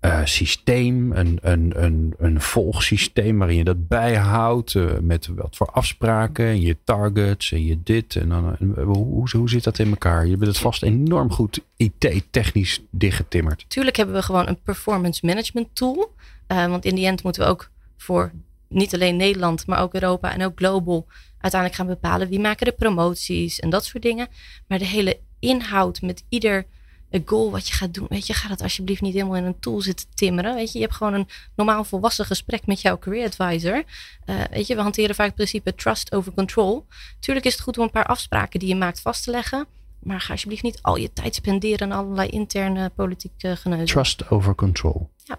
[0.00, 5.70] uh, systeem, een, een, een, een volgsysteem waarin je dat bijhoudt uh, met wat voor
[5.70, 9.88] afspraken en je targets en je dit en dan en hoe, hoe, zit dat in
[9.88, 10.26] elkaar?
[10.26, 13.64] Je bent het vast enorm goed IT-technisch dichtgetimmerd.
[13.68, 16.14] Tuurlijk hebben we gewoon een performance management tool,
[16.46, 18.32] want in die end moeten we ook voor
[18.68, 21.06] niet alleen Nederland, maar ook Europa en ook global
[21.40, 24.28] uiteindelijk gaan bepalen wie maken de promoties en dat soort dingen.
[24.66, 26.66] Maar de hele inhoud met ieder
[27.10, 28.06] een goal wat je gaat doen.
[28.08, 30.54] Weet je, ga dat alsjeblieft niet helemaal in een tool zitten timmeren.
[30.54, 33.84] Weet je, je hebt gewoon een normaal volwassen gesprek met jouw career advisor.
[34.26, 36.86] Uh, weet je, we hanteren vaak het principe trust over control.
[37.20, 39.66] Tuurlijk is het goed om een paar afspraken die je maakt vast te leggen.
[39.98, 43.86] Maar ga alsjeblieft niet al je tijd spenderen aan allerlei interne politieke geneuzen.
[43.86, 45.10] Trust over control.
[45.24, 45.38] Ja.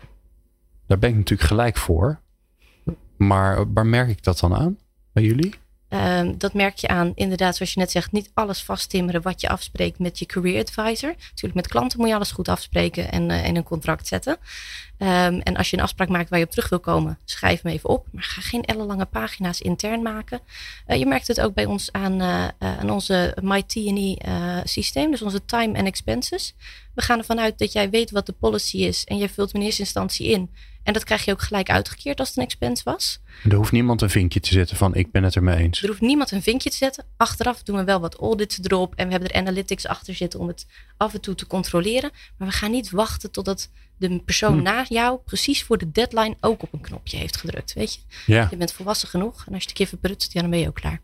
[0.87, 2.19] Daar ben ik natuurlijk gelijk voor.
[3.17, 4.77] Maar waar merk ik dat dan aan
[5.11, 5.53] bij jullie?
[5.89, 9.49] Um, dat merk je aan, inderdaad, zoals je net zegt, niet alles vasttimmeren wat je
[9.49, 11.15] afspreekt met je career advisor.
[11.29, 14.37] Natuurlijk, met klanten moet je alles goed afspreken en in een contract zetten.
[14.97, 17.71] Um, en als je een afspraak maakt waar je op terug wil komen, schrijf hem
[17.71, 18.07] even op.
[18.11, 20.39] Maar ga geen ellenlange pagina's intern maken.
[20.87, 24.15] Uh, je merkt het ook bij ons aan, uh, aan onze MyT&E
[24.63, 26.53] systeem, dus onze time and expenses.
[26.95, 29.61] We gaan ervan uit dat jij weet wat de policy is en je vult hem
[29.61, 30.49] in eerste instantie in.
[30.89, 33.19] En dat krijg je ook gelijk uitgekeerd als het een expense was.
[33.49, 35.81] Er hoeft niemand een vinkje te zetten van ik ben het ermee eens.
[35.81, 37.05] Er hoeft niemand een vinkje te zetten.
[37.17, 38.95] Achteraf doen we wel wat audits erop.
[38.95, 42.11] En we hebben er analytics achter zitten om het af en toe te controleren.
[42.37, 44.63] Maar we gaan niet wachten totdat de persoon hm.
[44.63, 47.73] na jou precies voor de deadline ook op een knopje heeft gedrukt.
[47.73, 48.01] Weet je?
[48.25, 48.47] Ja.
[48.49, 49.45] Je bent volwassen genoeg.
[49.47, 51.01] En als je het een keer verprutst, ja, dan ben je ook klaar.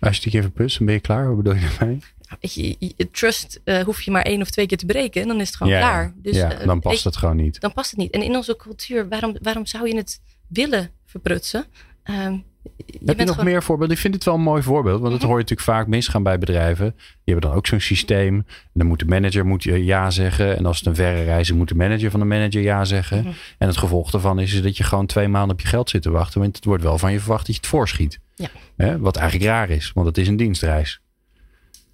[0.00, 1.26] Als je het een keer verprutst, dan ben je klaar.
[1.26, 1.98] Wat bedoel je daarmee?
[2.40, 5.40] Weet je, trust uh, hoef je maar één of twee keer te breken en dan
[5.40, 6.14] is het gewoon ja, klaar.
[6.16, 7.60] Dus, ja, uh, dan past je, het gewoon niet.
[7.60, 8.12] Dan past het niet.
[8.12, 11.64] En in onze cultuur, waarom, waarom zou je het willen verprutsen?
[12.04, 12.44] Um,
[12.76, 13.50] je Heb je nog gewoon...
[13.50, 13.96] meer voorbeelden?
[13.96, 15.00] Ik vind dit wel een mooi voorbeeld.
[15.00, 16.94] Want dat hoor je natuurlijk vaak misgaan bij bedrijven.
[16.96, 18.34] Die hebben dan ook zo'n systeem.
[18.34, 20.56] En dan moet de manager moet ja zeggen.
[20.56, 23.18] En als het een verre reis is, moet de manager van de manager ja zeggen.
[23.18, 23.34] Mm -hmm.
[23.58, 26.02] En het gevolg daarvan is, is dat je gewoon twee maanden op je geld zit
[26.02, 26.40] te wachten.
[26.40, 28.20] Want het wordt wel van je verwacht dat je het voorschiet.
[28.34, 28.48] Ja.
[28.76, 28.98] Hè?
[28.98, 31.00] Wat eigenlijk raar is, want het is een dienstreis.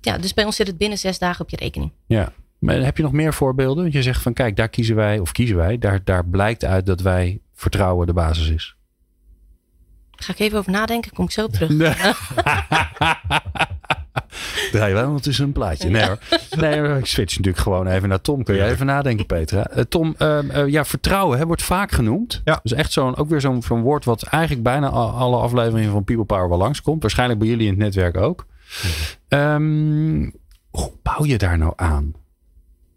[0.01, 1.93] Ja, dus bij ons zit het binnen zes dagen op je rekening.
[2.07, 2.33] Ja.
[2.59, 3.83] Maar heb je nog meer voorbeelden?
[3.83, 6.87] Want je zegt van kijk, daar kiezen wij, of kiezen wij, daar, daar blijkt uit
[6.87, 8.77] dat wij vertrouwen de basis is.
[10.11, 11.69] Ga ik even over nadenken, kom ik zo op terug.
[11.69, 11.95] Nee.
[14.73, 15.89] Draai wij ondertussen een plaatje.
[15.89, 16.19] Nee hoor.
[16.57, 18.43] Nee, ik switch natuurlijk gewoon even naar Tom.
[18.43, 19.71] Kun je even nadenken, Petra?
[19.77, 22.41] Uh, Tom, uh, uh, ja, vertrouwen hè, wordt vaak genoeg.
[22.45, 22.61] Ja.
[22.63, 26.25] Dus echt zo'n, ook weer zo'n, zo'n woord wat eigenlijk bijna alle afleveringen van People
[26.25, 27.03] Power wel langskomt.
[27.03, 28.47] Waarschijnlijk bij jullie in het netwerk ook.
[29.29, 30.33] Um,
[30.71, 32.15] hoe bouw je daar nou aan?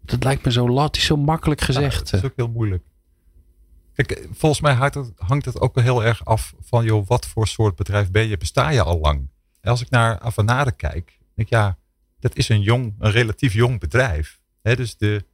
[0.00, 1.94] Dat lijkt me zo lat, is zo makkelijk gezegd.
[1.94, 2.82] Ja, dat is ook heel moeilijk.
[3.94, 7.48] Kijk, volgens mij hangt het, hangt het ook heel erg af van, joh, wat voor
[7.48, 8.36] soort bedrijf ben je?
[8.36, 9.28] Besta je al lang?
[9.60, 11.78] En als ik naar Avanade kijk, denk ik, ja,
[12.20, 14.40] dat is een jong, een relatief jong bedrijf.
[14.62, 15.24] He, dus de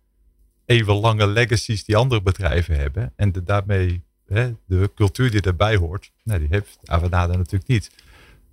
[0.64, 6.12] eeuwenlange legacies die andere bedrijven hebben en de, daarmee he, de cultuur die erbij hoort,
[6.22, 7.90] nou, die heeft Avanade natuurlijk niet.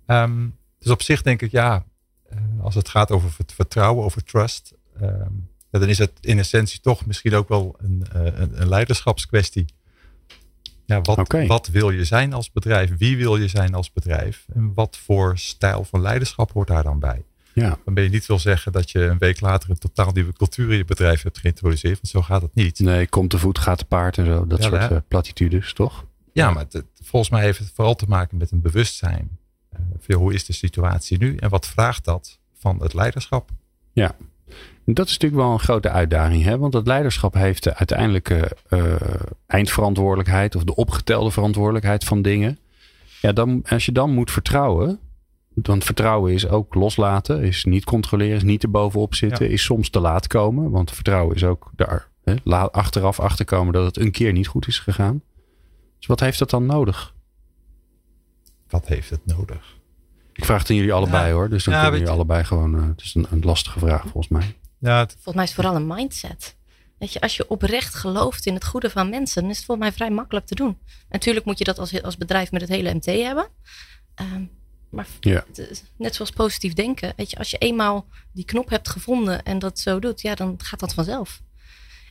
[0.06, 1.84] Um, dus op zich denk ik, ja,
[2.60, 5.32] als het gaat over vertrouwen, over trust, ehm,
[5.70, 9.64] dan is het in essentie toch misschien ook wel een, een, een leiderschapskwestie.
[10.86, 12.96] Ja, wat, wat wil je zijn als bedrijf?
[12.96, 14.46] Wie wil je zijn als bedrijf?
[14.54, 17.24] En wat voor stijl van leiderschap hoort daar dan bij?
[17.52, 17.78] Ja.
[17.84, 20.70] Dan ben je niet wil zeggen dat je een week later een totaal nieuwe cultuur
[20.70, 21.94] in je bedrijf hebt geïntroduceerd.
[21.94, 22.78] Want zo gaat het niet.
[22.78, 24.46] Nee, komt te voet, gaat te paard en zo.
[24.46, 26.06] Dat soort uh, platitudes, toch?
[26.32, 29.38] Ja, maar het, volgens mij heeft het vooral te maken met een bewustzijn.
[30.14, 33.50] Hoe is de situatie nu en wat vraagt dat van het leiderschap?
[33.92, 34.16] Ja,
[34.84, 36.44] dat is natuurlijk wel een grote uitdaging.
[36.44, 36.58] Hè?
[36.58, 38.94] Want het leiderschap heeft de uiteindelijke uh,
[39.46, 42.58] eindverantwoordelijkheid of de opgetelde verantwoordelijkheid van dingen.
[43.20, 44.98] Ja, dan, als je dan moet vertrouwen,
[45.54, 50.00] want vertrouwen is ook loslaten, is niet controleren, is niet erbovenop zitten, is soms te
[50.00, 50.70] laat komen.
[50.70, 52.34] Want vertrouwen is ook daar hè,
[52.70, 55.22] achteraf achterkomen dat het een keer niet goed is gegaan.
[55.98, 57.14] Dus wat heeft dat dan nodig?
[58.68, 59.76] Wat heeft het nodig?
[60.32, 61.48] Ik vraag het aan jullie allebei hoor.
[61.48, 62.74] Dus dan kunnen jullie allebei gewoon.
[62.74, 64.56] Uh, het is een, een, lastige vraag volgens mij.
[64.78, 65.12] Ja, het...
[65.12, 66.56] Volgens mij is het vooral een mindset.
[66.98, 69.88] Weet je, als je oprecht gelooft in het goede van mensen, dan is het volgens
[69.88, 70.78] mij vrij makkelijk te doen.
[71.08, 73.48] Natuurlijk moet je dat als, als bedrijf met het hele MT hebben.
[74.20, 74.50] Um,
[74.90, 75.44] maar ja.
[75.96, 77.12] net zoals positief denken.
[77.16, 80.54] Weet je, als je eenmaal die knop hebt gevonden en dat zo doet, ja, dan
[80.58, 81.40] gaat dat vanzelf.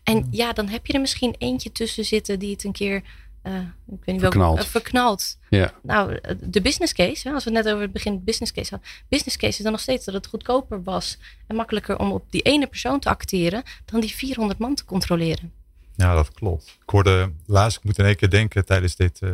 [0.04, 3.04] En ja, dan heb je er misschien eentje tussen zitten die het een keer
[3.48, 4.56] uh, ik weet niet verknald.
[4.56, 5.38] Welke, uh, verknald.
[5.50, 5.74] Ja.
[5.84, 8.70] Nou, eh, de business case, hè, als we het net over het begin business case
[8.70, 8.90] hadden.
[9.10, 11.18] Business case is dan nog steeds dat het goedkoper was
[11.48, 15.52] en makkelijker om op die ene persoon te acteren dan die 400 man te controleren.
[15.96, 16.78] Ja, dat klopt.
[16.82, 19.32] Ik hoorde laatst, ik moet in één keer denken tijdens dit, uh,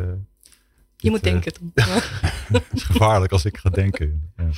[1.04, 1.72] je moet denken, Tom.
[2.54, 4.32] het is gevaarlijk als ik ga denken.
[4.38, 4.50] Ja.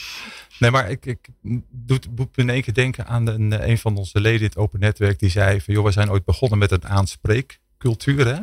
[0.60, 1.28] Nee, maar ik, ik
[1.70, 4.80] doet, moet in één keer denken aan een, een van onze leden in het Open
[4.80, 5.20] Netwerk.
[5.20, 8.28] Die zei van, joh, we zijn ooit begonnen met een aanspreekcultuur.
[8.28, 8.41] Hè?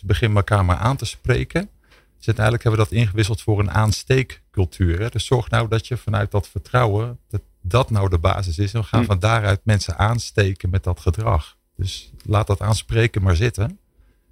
[0.00, 1.68] We beginnen elkaar maar aan te spreken.
[2.16, 5.00] Dus uiteindelijk hebben we dat ingewisseld voor een aansteekcultuur.
[5.00, 5.08] Hè?
[5.08, 8.74] Dus zorg nou dat je vanuit dat vertrouwen, dat dat nou de basis is.
[8.74, 9.06] En we gaan hm.
[9.06, 11.56] van daaruit mensen aansteken met dat gedrag.
[11.76, 13.78] Dus laat dat aanspreken maar zitten.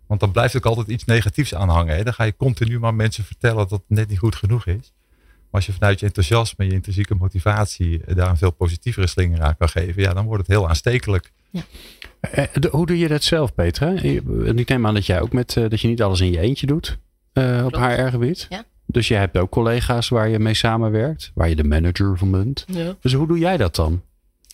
[0.06, 1.96] Want dan blijft ook altijd iets negatiefs aan hangen.
[1.96, 2.04] Hè?
[2.04, 4.92] Dan ga je continu maar mensen vertellen dat het net niet goed genoeg is.
[5.52, 9.56] Maar als je vanuit je enthousiasme, je intrinsieke motivatie daar een veel positievere slinger aan
[9.56, 11.32] kan geven, ja, dan wordt het heel aanstekelijk.
[11.50, 11.62] Ja.
[12.30, 13.90] Eh, hoe doe je dat zelf, Petra?
[13.90, 16.66] Ik neem aan dat jij ook met, eh, dat je niet alles in je eentje
[16.66, 16.98] doet
[17.34, 18.46] uh, op HR-gebied.
[18.48, 18.64] Ja.
[18.86, 22.64] Dus je hebt ook collega's waar je mee samenwerkt, waar je de manager van bent.
[22.66, 22.96] Ja.
[23.00, 24.02] Dus hoe doe jij dat dan?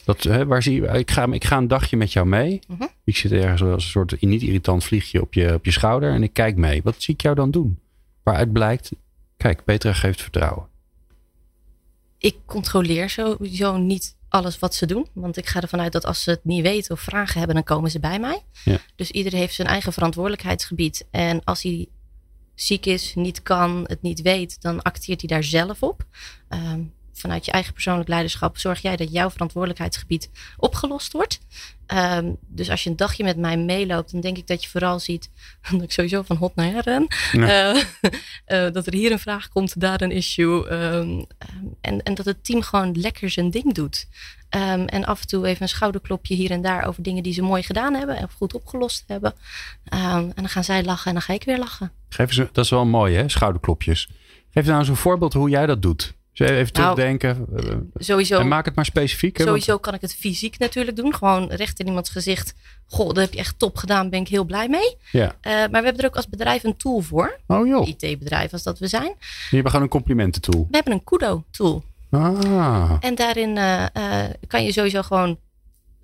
[0.05, 2.61] Dat, hè, waar zie je, ik, ga, ik ga een dagje met jou mee.
[2.69, 2.89] Uh -huh.
[3.05, 6.23] Ik zit ergens als een soort niet irritant vliegje op je, op je schouder en
[6.23, 6.83] ik kijk mee.
[6.83, 7.79] Wat zie ik jou dan doen?
[8.23, 8.91] Waaruit blijkt,
[9.37, 10.67] kijk, Petra geeft vertrouwen.
[12.19, 15.07] Ik controleer sowieso niet alles wat ze doen.
[15.13, 17.65] Want ik ga ervan uit dat als ze het niet weten of vragen hebben, dan
[17.65, 18.43] komen ze bij mij.
[18.65, 18.79] Ja.
[18.97, 21.07] Dus iedereen heeft zijn eigen verantwoordelijkheidsgebied.
[21.11, 21.89] En als hij
[22.55, 26.05] ziek is, niet kan, het niet weet, dan acteert hij daar zelf op.
[26.49, 31.41] Um, vanuit je eigen persoonlijk leiderschap zorg jij dat jouw verantwoordelijkheidsgebied opgelost wordt.
[31.95, 35.01] Um, dus als je een dagje met mij meeloopt, dan denk ik dat je vooral
[35.01, 35.31] ziet
[35.71, 37.07] dat ik sowieso van hot naar her ren.
[37.33, 37.75] Ja.
[37.75, 37.83] Uh,
[38.49, 40.73] uh, dat er hier een vraag komt, daar een issue.
[40.73, 41.27] Um,
[41.81, 44.09] en, en dat het team gewoon lekker zijn ding doet.
[44.51, 47.43] Um, en af en toe even een schouderklopje hier en daar over dingen die ze
[47.43, 49.35] mooi gedaan hebben en goed opgelost hebben.
[49.85, 51.93] en dan gaan zij lachen en dan ga ik weer lachen.
[52.09, 54.09] Geef eens, dat is wel mooi hè, schouderklopjes.
[54.51, 56.15] Geef nou eens een voorbeeld hoe jij dat doet.
[56.39, 57.47] Even nou, terugdenken.
[57.95, 59.37] Sowieso, en maak het maar specifiek.
[59.37, 59.83] Hè, sowieso want...
[59.83, 61.15] kan ik het fysiek natuurlijk doen.
[61.15, 62.55] Gewoon recht in iemands gezicht.
[62.87, 64.11] Goh, dat heb je echt top gedaan.
[64.11, 64.97] Ben ik heel blij mee.
[65.13, 65.25] Ja.
[65.25, 67.39] Uh, maar we hebben er ook als bedrijf een tool voor.
[67.47, 67.89] Oh joh.
[67.89, 69.15] IT-bedrijf als dat we zijn.
[69.51, 70.67] Je hebt gewoon een complimententool.
[70.71, 71.85] We hebben een Kudo-tool.
[72.11, 72.97] Ah.
[73.01, 75.39] En daarin uh, uh, kan je sowieso gewoon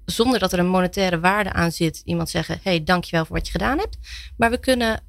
[0.05, 3.53] zonder dat er een monetaire waarde aan zit, iemand zeggen: hey, dankjewel voor wat je
[3.53, 3.99] gedaan hebt.
[4.37, 5.03] Maar we kunnen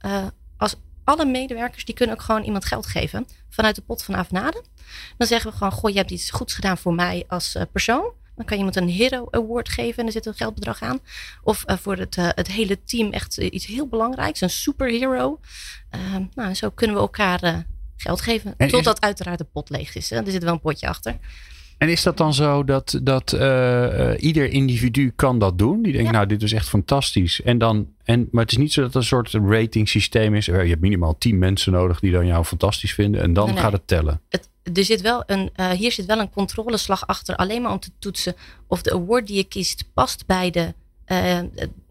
[0.58, 4.64] als alle medewerkers, die kunnen ook gewoon iemand geld geven vanuit de pot van Avenade.
[5.18, 8.12] Dan zeggen we gewoon, goh, je hebt iets goeds gedaan voor mij als uh, persoon.
[8.36, 11.00] Dan kan je iemand een Hero Award geven en er zit een geldbedrag aan.
[11.44, 15.40] Of uh, voor het, uh, het hele team echt iets heel belangrijks, een superhero.
[15.90, 17.66] Ehm, nou, zo kunnen we elkaar
[17.98, 18.54] geld geven.
[18.58, 20.10] En totdat uiteraard de pot leeg is.
[20.10, 20.18] Hè?
[20.18, 21.18] Er zit wel een potje achter.
[21.78, 25.82] En is dat dan zo dat, dat uh, ieder individu kan dat doen?
[25.82, 27.42] Die denkt, nou, dit is echt fantastisch.
[27.42, 30.46] En dan, en, maar het is niet zo dat het een soort rating systeem is.
[30.46, 33.22] Je hebt minimaal tien mensen nodig die dan jou fantastisch vinden.
[33.22, 33.64] En dan nee, nee.
[33.64, 34.22] gaat het tellen.
[34.30, 37.36] Het, er zit wel een, uh, hier zit wel een controleslag achter.
[37.36, 38.36] Alleen maar om te toetsen
[38.68, 40.74] of de award die je kiest past bij de,
[41.08, 41.40] uh,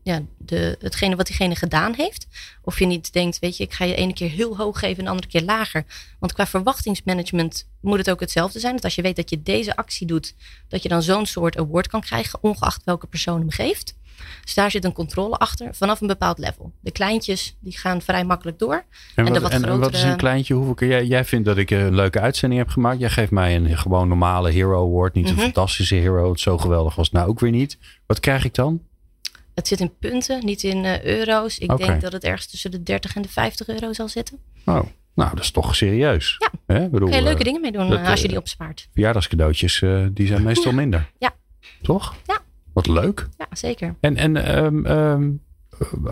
[0.03, 2.27] ja, de, hetgene wat diegene gedaan heeft.
[2.63, 5.05] Of je niet denkt, weet je, ik ga je ene keer heel hoog geven en
[5.05, 5.85] de andere keer lager.
[6.19, 8.75] Want qua verwachtingsmanagement moet het ook hetzelfde zijn.
[8.75, 10.35] Dat als je weet dat je deze actie doet,
[10.69, 13.95] dat je dan zo'n soort award kan krijgen, ongeacht welke persoon hem geeft.
[14.45, 16.73] Dus daar zit een controle achter vanaf een bepaald level.
[16.81, 18.85] De kleintjes die gaan vrij makkelijk door.
[19.15, 20.55] En, wat, wat en, wat is een kleintje?
[20.55, 22.99] Hoeveel keer jij, jij vindt dat ik een leuke uitzending heb gemaakt?
[23.01, 25.15] Jij geeft mij een gewoon normale Hero Award.
[25.15, 25.43] Niet een Mhm.
[25.43, 26.31] fantastische Hero.
[26.31, 27.79] Het zo geweldig was het nou ook weer niet.
[28.07, 28.83] Wat krijg ik dan?
[29.55, 31.59] Het zit in punten, niet in eh, euro's.
[31.59, 34.39] Ik denk dat het ergens tussen de 30 en de 50 euro zal zitten.
[34.65, 34.81] Oh,
[35.15, 36.37] nou, dat is toch serieus.
[36.39, 36.51] Ja.
[36.75, 36.89] Hè?
[36.89, 38.89] Bedoel, Kun je leuke eh, dingen mee doen dat, eh, als je die opspaart.
[38.93, 41.11] verjaardagscadeautjes, eh, die zijn meestal minder.
[41.19, 41.35] Ja.
[41.83, 42.15] Toch?
[42.27, 42.39] Ja.
[42.75, 43.29] Wat leuk.
[43.39, 43.95] Ja, zeker.
[44.01, 45.31] En, en ehm, ehm,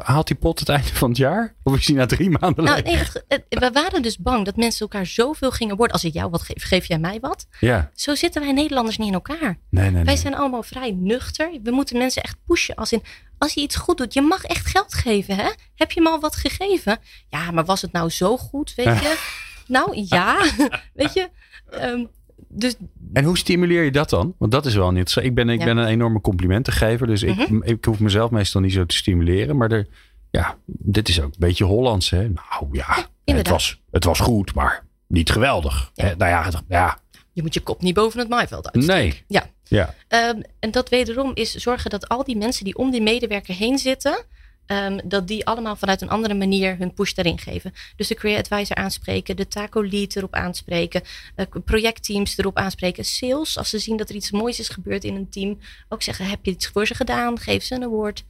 [0.02, 1.54] haalt die pot het einde van het jaar?
[1.62, 2.84] Of is die na drie maanden Nou, leeg?
[2.84, 5.94] nee, het- het- we waren dus bang dat mensen elkaar zoveel gingen worden.
[5.94, 7.46] Als ik jou wat geef, geef jij mij wat.
[7.60, 9.58] Ja, Zo zitten wij Nederlanders niet in elkaar.
[9.70, 9.92] nee, nee.
[9.92, 10.16] Wij nee.
[10.16, 11.58] zijn allemaal vrij nuchter.
[11.62, 12.74] We moeten mensen echt pushen.
[12.74, 13.02] Als, in,
[13.38, 15.36] als je iets goed doet, je mag echt geld geven.
[15.36, 15.48] Hè?
[15.74, 16.98] Heb je me al wat gegeven?
[17.28, 18.74] Ja, maar was het nou zo goed?
[18.74, 19.18] Weet je?
[19.66, 20.38] nou ja,
[20.94, 21.28] weet je.
[21.70, 22.04] Ehm,
[22.49, 22.74] dus
[23.12, 24.34] En hoe stimuleer je dat dan?
[24.38, 25.16] Want dat is wel niet.
[25.20, 25.64] Ik ben, ik Ja.
[25.64, 27.07] ben een enorme complimentengever.
[27.07, 27.62] Dus ik, Mhm.
[27.62, 29.57] ik hoef mezelf meestal niet zo te stimuleren.
[29.57, 29.86] Maar er,
[30.30, 32.11] ja, dit is ook een beetje Hollands.
[32.11, 32.28] Hè?
[32.28, 35.90] Nou ja, het, was, het was goed, maar niet geweldig.
[35.95, 36.05] Ja.
[36.05, 36.99] Hè, Nou ja, het- ja,
[37.32, 39.03] je moet je kop niet boven het maaiveld uitsteken.
[39.03, 39.22] nee.
[39.26, 39.45] Ja.
[39.64, 39.95] Ja.
[40.09, 43.78] Ehm, en dat wederom is zorgen dat al die mensen die om die medewerker heen
[43.78, 44.24] zitten,
[44.66, 47.72] ehm, dat die allemaal vanuit een andere manier hun push daarin geven.
[47.96, 51.02] Dus de Career Advisor aanspreken, de Taco Lead erop aanspreken,
[51.34, 55.14] eh, projectteams erop aanspreken, sales als ze zien dat er iets moois is gebeurd in
[55.14, 55.58] een team,
[55.88, 58.24] ook zeggen heb je iets voor ze gedaan, geef ze een award.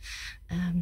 [0.47, 0.77] Ehm,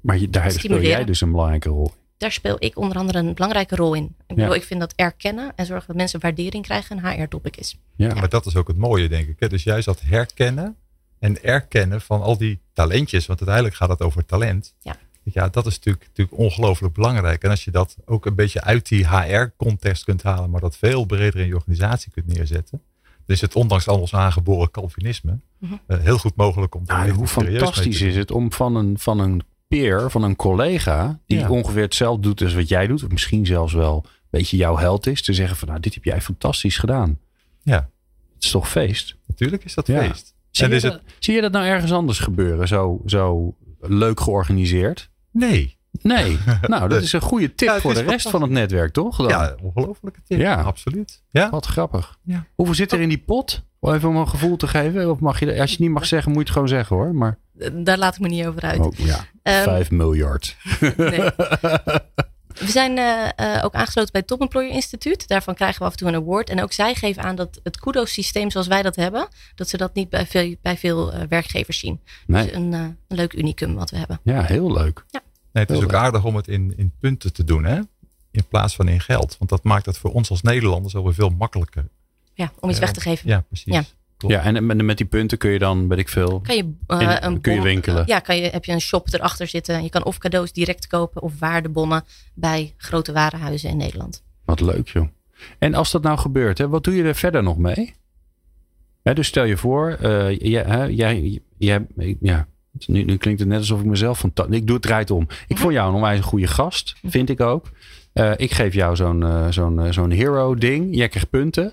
[0.00, 1.90] Maar je, daar speel jij dus een belangrijke rol.
[2.18, 4.04] daar speel ik onder andere een belangrijke rol in.
[4.04, 4.54] Ik bedoel, Ja.
[4.56, 7.76] ik vind dat erkennen en zorgen dat mensen waardering krijgen een HR-topic is.
[7.96, 8.14] Ja.
[8.14, 9.36] Maar dat is ook het mooie, denk ik.
[9.38, 9.48] hè.
[9.48, 10.76] Dus juist dat herkennen
[11.20, 13.26] en erkennen van al die talentjes.
[13.26, 14.74] Want uiteindelijk gaat het over talent.
[14.80, 14.96] Ja.
[15.22, 17.42] Ja, dat is natuurlijk, natuurlijk ongelooflijk belangrijk.
[17.42, 21.04] En als je dat ook een beetje uit die HR-context kunt halen, maar dat veel
[21.04, 22.82] breder in je organisatie kunt neerzetten.
[23.02, 25.74] Dan is het ondanks al ons aangeboren Calvinisme Mhm.
[25.86, 28.98] eh, heel goed mogelijk om daar Nou, hoe te fantastisch is het om van een,
[28.98, 31.48] van een peer, van een collega, die Ja.
[31.50, 35.06] ongeveer hetzelfde doet als wat jij doet, of misschien zelfs wel een beetje jouw held
[35.06, 37.18] is, te zeggen van nou, dit heb jij fantastisch gedaan.
[37.62, 37.88] Ja,
[38.34, 39.16] Het is toch feest?
[39.26, 40.00] natuurlijk is dat Ja.
[40.08, 40.34] feest.
[40.50, 42.68] Zie, je dat, het, zie je dat nou ergens anders gebeuren?
[42.68, 45.10] Zo, zo leuk georganiseerd?
[45.30, 45.78] nee.
[46.02, 46.38] Nee.
[46.62, 49.16] nou, dat is een goede tip Ja, voor de rest van het netwerk, toch?
[49.16, 49.28] Dan?
[49.28, 50.38] Ja, ongelofelijke tip.
[50.38, 50.54] Ja.
[50.62, 51.22] absoluut.
[51.30, 51.50] Ja.
[51.50, 52.18] Wat grappig.
[52.22, 52.46] Ja.
[52.54, 53.64] Hoeveel zit er in die pot?
[53.80, 55.10] Even om een gevoel te geven.
[55.10, 57.14] Of mag je, als je het niet mag zeggen, moet je het gewoon zeggen hoor.
[57.14, 57.38] Maar,
[57.72, 58.78] Daar laat ik me niet over uit.
[58.78, 60.56] oh ja, Ehm, 5 miljard.
[60.96, 61.20] Nee.
[62.60, 65.28] We zijn eh, eh, ook aangesloten bij het Top Employer Instituut.
[65.28, 66.50] Daarvan krijgen we af en toe een award.
[66.50, 69.94] En ook zij geven aan dat het kudos-systeem zoals wij dat hebben, dat ze dat
[69.94, 72.00] niet bij veel, bij veel eh, werkgevers zien.
[72.26, 72.44] Nee.
[72.46, 74.20] Dus een, eh, een leuk unicum wat we hebben.
[74.22, 75.04] Ja, heel leuk.
[75.10, 76.00] Nee, het is Heel ook leuk.
[76.00, 77.80] aardig om het in, in punten te doen, hè?
[78.30, 79.36] In plaats van in geld.
[79.38, 81.88] Want dat maakt het voor ons als Nederlanders alweer veel makkelijker.
[82.34, 82.84] Ja, om iets Ja.
[82.84, 83.28] weg te geven.
[83.28, 83.74] Ja, precies.
[83.74, 83.84] Ja.
[84.20, 84.34] Klopt.
[84.34, 86.40] Ja, en met, die punten kun je dan, weet ik veel.
[86.40, 88.02] Kan je, eh, In- een kun je winkelen.
[88.06, 89.82] Ja, kan je, heb je een shop erachter zitten.
[89.82, 92.04] Je kan of cadeaus direct kopen of waardebonnen
[92.34, 94.22] bij grote warenhuizen in Nederland.
[94.44, 95.06] Wat leuk joh.
[95.58, 97.94] En als dat nou gebeurt, hè, wat doe je er verder nog mee?
[99.02, 101.86] Hè, dus stel je voor, eh, jij, jij, jij,
[102.20, 102.46] ja,
[102.86, 104.32] nu, nu klinkt het net alsof ik mezelf van.
[104.50, 105.26] Ik doe het draait om.
[105.48, 107.70] Ik vond jou een onwijs goede gast, vind ik ook.
[108.12, 110.96] Eh, ik geef jou zo'n zo'n zo'n hero ding.
[110.96, 111.72] Jij krijgt punten.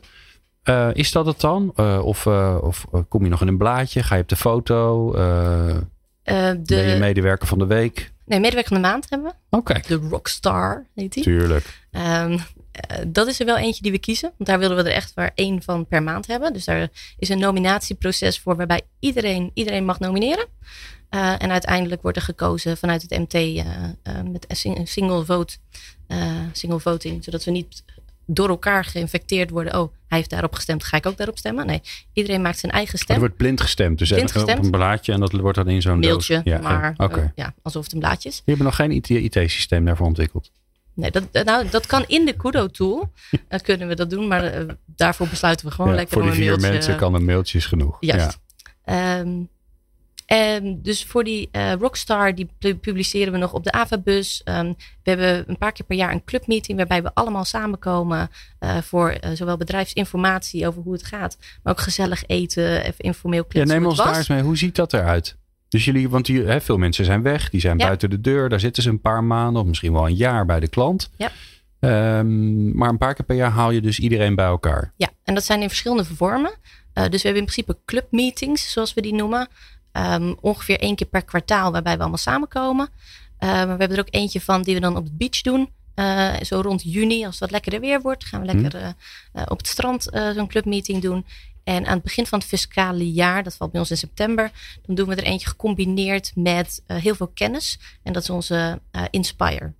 [0.67, 1.71] Eh, is dat het dan?
[1.75, 4.03] Eh, of eh, of kom je nog in een blaadje?
[4.03, 5.13] Ga je op de foto?
[5.13, 5.75] Eh,
[6.23, 8.11] Ben je de medewerker van de week?
[8.25, 9.63] nee, medewerker van de maand hebben we.
[9.63, 9.87] Kijk.
[9.87, 11.23] De Rockstar heet die.
[11.23, 11.85] Tuurlijk.
[11.91, 12.37] Ehm,
[12.71, 14.31] eh, dat is er wel eentje die we kiezen.
[14.37, 16.53] Want daar willen we er echt maar één van per maand hebben.
[16.53, 20.45] Dus daar is een nominatieproces voor waarbij iedereen, iedereen mag nomineren.
[21.09, 23.63] En uiteindelijk wordt er gekozen vanuit het MT
[24.31, 25.57] met een sing- een single vote,
[26.51, 27.23] single voting.
[27.23, 27.83] Zodat we niet
[28.29, 29.79] door elkaar geïnfecteerd worden.
[29.79, 31.65] Oh, hij heeft daarop gestemd, ga ik ook daarop stemmen?
[31.65, 31.81] Nee,
[32.13, 33.19] iedereen maakt zijn eigen Er stem.
[33.19, 33.97] wordt blind gestemd.
[33.99, 34.65] Dus Blind even op gestemd.
[34.65, 36.43] een blaadje en dat wordt dan in zo'n Mailtje, doos.
[36.43, 37.05] Ja, maar ja.
[37.05, 37.19] Oké.
[37.19, 38.41] eh, ja, alsof het een blaadje is.
[38.45, 40.51] Je hebt nog geen IT-systeem daarvoor ontwikkeld.
[40.93, 43.11] Nee, dat, nou, dat kan in de Kudo-tool.
[43.47, 46.31] Eh, kunnen we dat doen, maar eh, daarvoor besluiten we gewoon Ja, lekker voor die
[46.31, 47.97] vier mailtje- mensen kan een mailtje is genoeg.
[47.99, 48.39] Juist.
[48.83, 49.29] Ehm,
[50.27, 54.41] en dus voor die eh, Rockstar, die pu- publiceren we nog op de AVA-bus.
[54.43, 54.73] Ehm,
[55.03, 59.09] we hebben een paar keer per jaar een clubmeeting waarbij we allemaal samenkomen eh, voor
[59.09, 63.73] eh, zowel bedrijfsinformatie over hoe het gaat, maar ook gezellig eten, even informeel Ja, kletsen
[63.75, 64.41] neem hoe ons daar eens mee.
[64.41, 65.37] Hoe ziet dat eruit?
[65.69, 67.85] Dus jullie, want die, hè, veel mensen zijn weg, die zijn Ja.
[67.85, 68.49] buiten de deur.
[68.49, 71.09] Daar zitten ze een paar maanden of misschien wel een jaar bij de klant.
[71.17, 71.31] Ja.
[71.79, 74.93] Ehm, maar een paar keer per jaar haal je dus iedereen bij elkaar.
[74.97, 76.51] Ja, en dat zijn in verschillende vormen.
[76.93, 79.47] Dus we hebben in principe clubmeetings, zoals we die noemen.
[79.97, 82.89] Ehm, ongeveer één keer per kwartaal, waarbij we allemaal samenkomen.
[83.37, 85.69] Eh, maar we hebben er ook eentje van die we dan op de beach doen.
[85.97, 88.87] Eh, zo rond juni, als het wat lekkerder weer wordt, gaan we lekker eh,
[89.33, 91.25] eh, op het strand zo'n clubmeeting doen.
[91.63, 94.51] En aan het begin van het fiscale jaar, dat valt bij ons in september,
[94.85, 97.79] dan doen we er eentje gecombineerd met heel veel kennis.
[98.03, 99.73] En dat is onze Inspire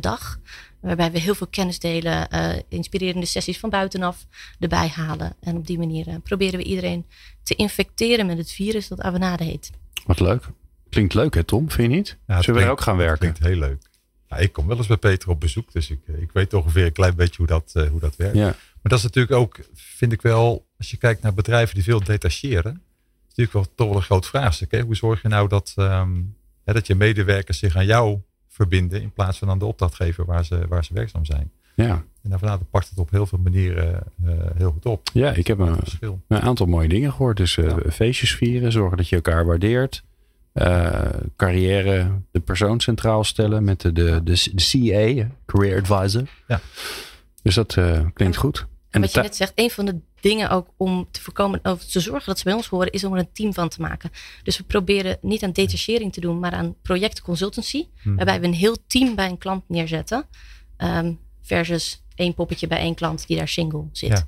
[0.00, 0.38] dag.
[0.80, 2.28] Waarbij we heel veel kennis delen,
[2.68, 4.26] inspirerende sessies van buitenaf
[4.58, 5.36] erbij halen.
[5.40, 7.06] En op die manier proberen we iedereen
[7.42, 9.70] te infecteren met het virus dat Avanade heet.
[10.06, 10.48] Wat leuk.
[10.88, 12.18] Klinkt leuk hè Tom, vind je niet?
[12.26, 13.18] Ja, Zullen we ook gaan werken?
[13.18, 13.88] Klinkt heel leuk.
[14.28, 16.92] Ja, ik kom wel eens bij Peter op bezoek, dus ik, ik weet ongeveer een
[16.92, 18.36] klein beetje hoe dat, uh, hoe dat werkt.
[18.36, 18.44] Ja.
[18.44, 22.04] Maar dat is natuurlijk ook, vind ik wel, als je kijkt naar bedrijven die veel
[22.04, 24.70] detacheren, is natuurlijk wel toch wel een groot vraagstuk.
[24.70, 24.80] Hè?
[24.80, 28.20] Hoe zorg je nou dat, um, hè, dat je medewerkers zich aan jou
[28.56, 31.50] verbinden in plaats van aan de opdrachtgever waar ze, waar ze werkzaam zijn?
[31.74, 32.04] Ja.
[32.22, 35.08] En daarvan pakt het op heel veel manieren uh, heel goed op.
[35.12, 35.78] Ja, ik heb een,
[36.28, 37.36] een, aantal mooie dingen gehoord.
[37.36, 40.04] Dus uh, feestjes vieren, zorgen dat je elkaar waardeert.
[40.54, 41.00] Uh,
[41.36, 46.22] carrière, de persoon centraal stellen met de, de, de, CA, Career Advisor.
[46.48, 46.60] Ja.
[47.42, 47.78] Dus dat
[48.12, 48.66] klinkt goed.
[48.90, 52.00] En wat je net zegt, een van de dingen ook om te voorkomen, of te
[52.00, 54.10] zorgen dat ze bij ons horen, is om er een team van te maken.
[54.42, 57.86] Dus we proberen niet aan detachering te doen, maar aan projectconsultancy.
[58.02, 58.16] Hmm.
[58.16, 60.26] Waarbij we een heel team bij een klant neerzetten.
[60.78, 64.10] Um, versus één poppetje bij één klant die daar single zit.
[64.10, 64.26] Ja.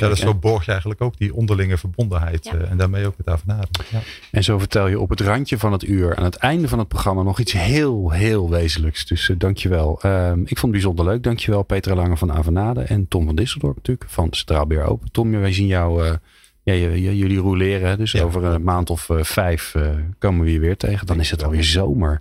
[0.00, 3.28] Ja, dus zo borg je eigenlijk ook die onderlinge verbondenheid eh, en daarmee ook met
[3.28, 3.68] Avanade.
[3.90, 4.00] Ja.
[4.30, 6.88] En zo vertel je op het randje van het uur, aan het einde van het
[6.88, 9.06] programma, nog iets heel, heel wezenlijks.
[9.06, 10.00] Dus uh, dankjewel.
[10.04, 11.22] Uh, ik vond het bijzonder leuk.
[11.22, 15.10] Dankjewel Petra Lange van Avanade en Tom van Disseldorp natuurlijk van Centraal Beer Open.
[15.10, 16.12] Tom, wij zien jou, uh,
[16.62, 16.74] ja,
[17.12, 17.98] jullie roleren.
[17.98, 19.74] Dus over een maand of vijf
[20.18, 21.06] komen we je weer tegen.
[21.06, 22.20] Dan is het alweer zomer.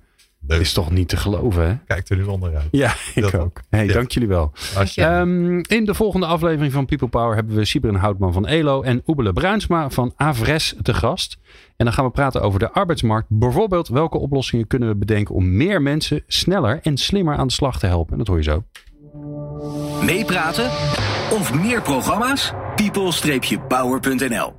[0.50, 1.76] Dat is toch niet te geloven, hè?
[1.86, 2.68] Kijk er nu onderuit.
[2.72, 3.62] Ja, ik ook.
[3.70, 4.52] Hey, Dank jullie wel.
[4.95, 9.02] Um, in de volgende aflevering van People Power hebben we Sibren Houtman van ELO en
[9.08, 11.38] Oebele Bruinsma van Avres te gast.
[11.78, 13.28] En dan gaan we praten over de arbeidsmarkt.
[13.30, 17.80] Bijvoorbeeld, welke oplossingen kunnen we bedenken om meer mensen sneller en slimmer aan de slag
[17.80, 18.12] te helpen?
[18.12, 18.64] En dat hoor je zo.
[20.06, 20.66] Meepraten
[21.32, 22.54] of meer programma's?
[22.76, 24.54] people-power.nl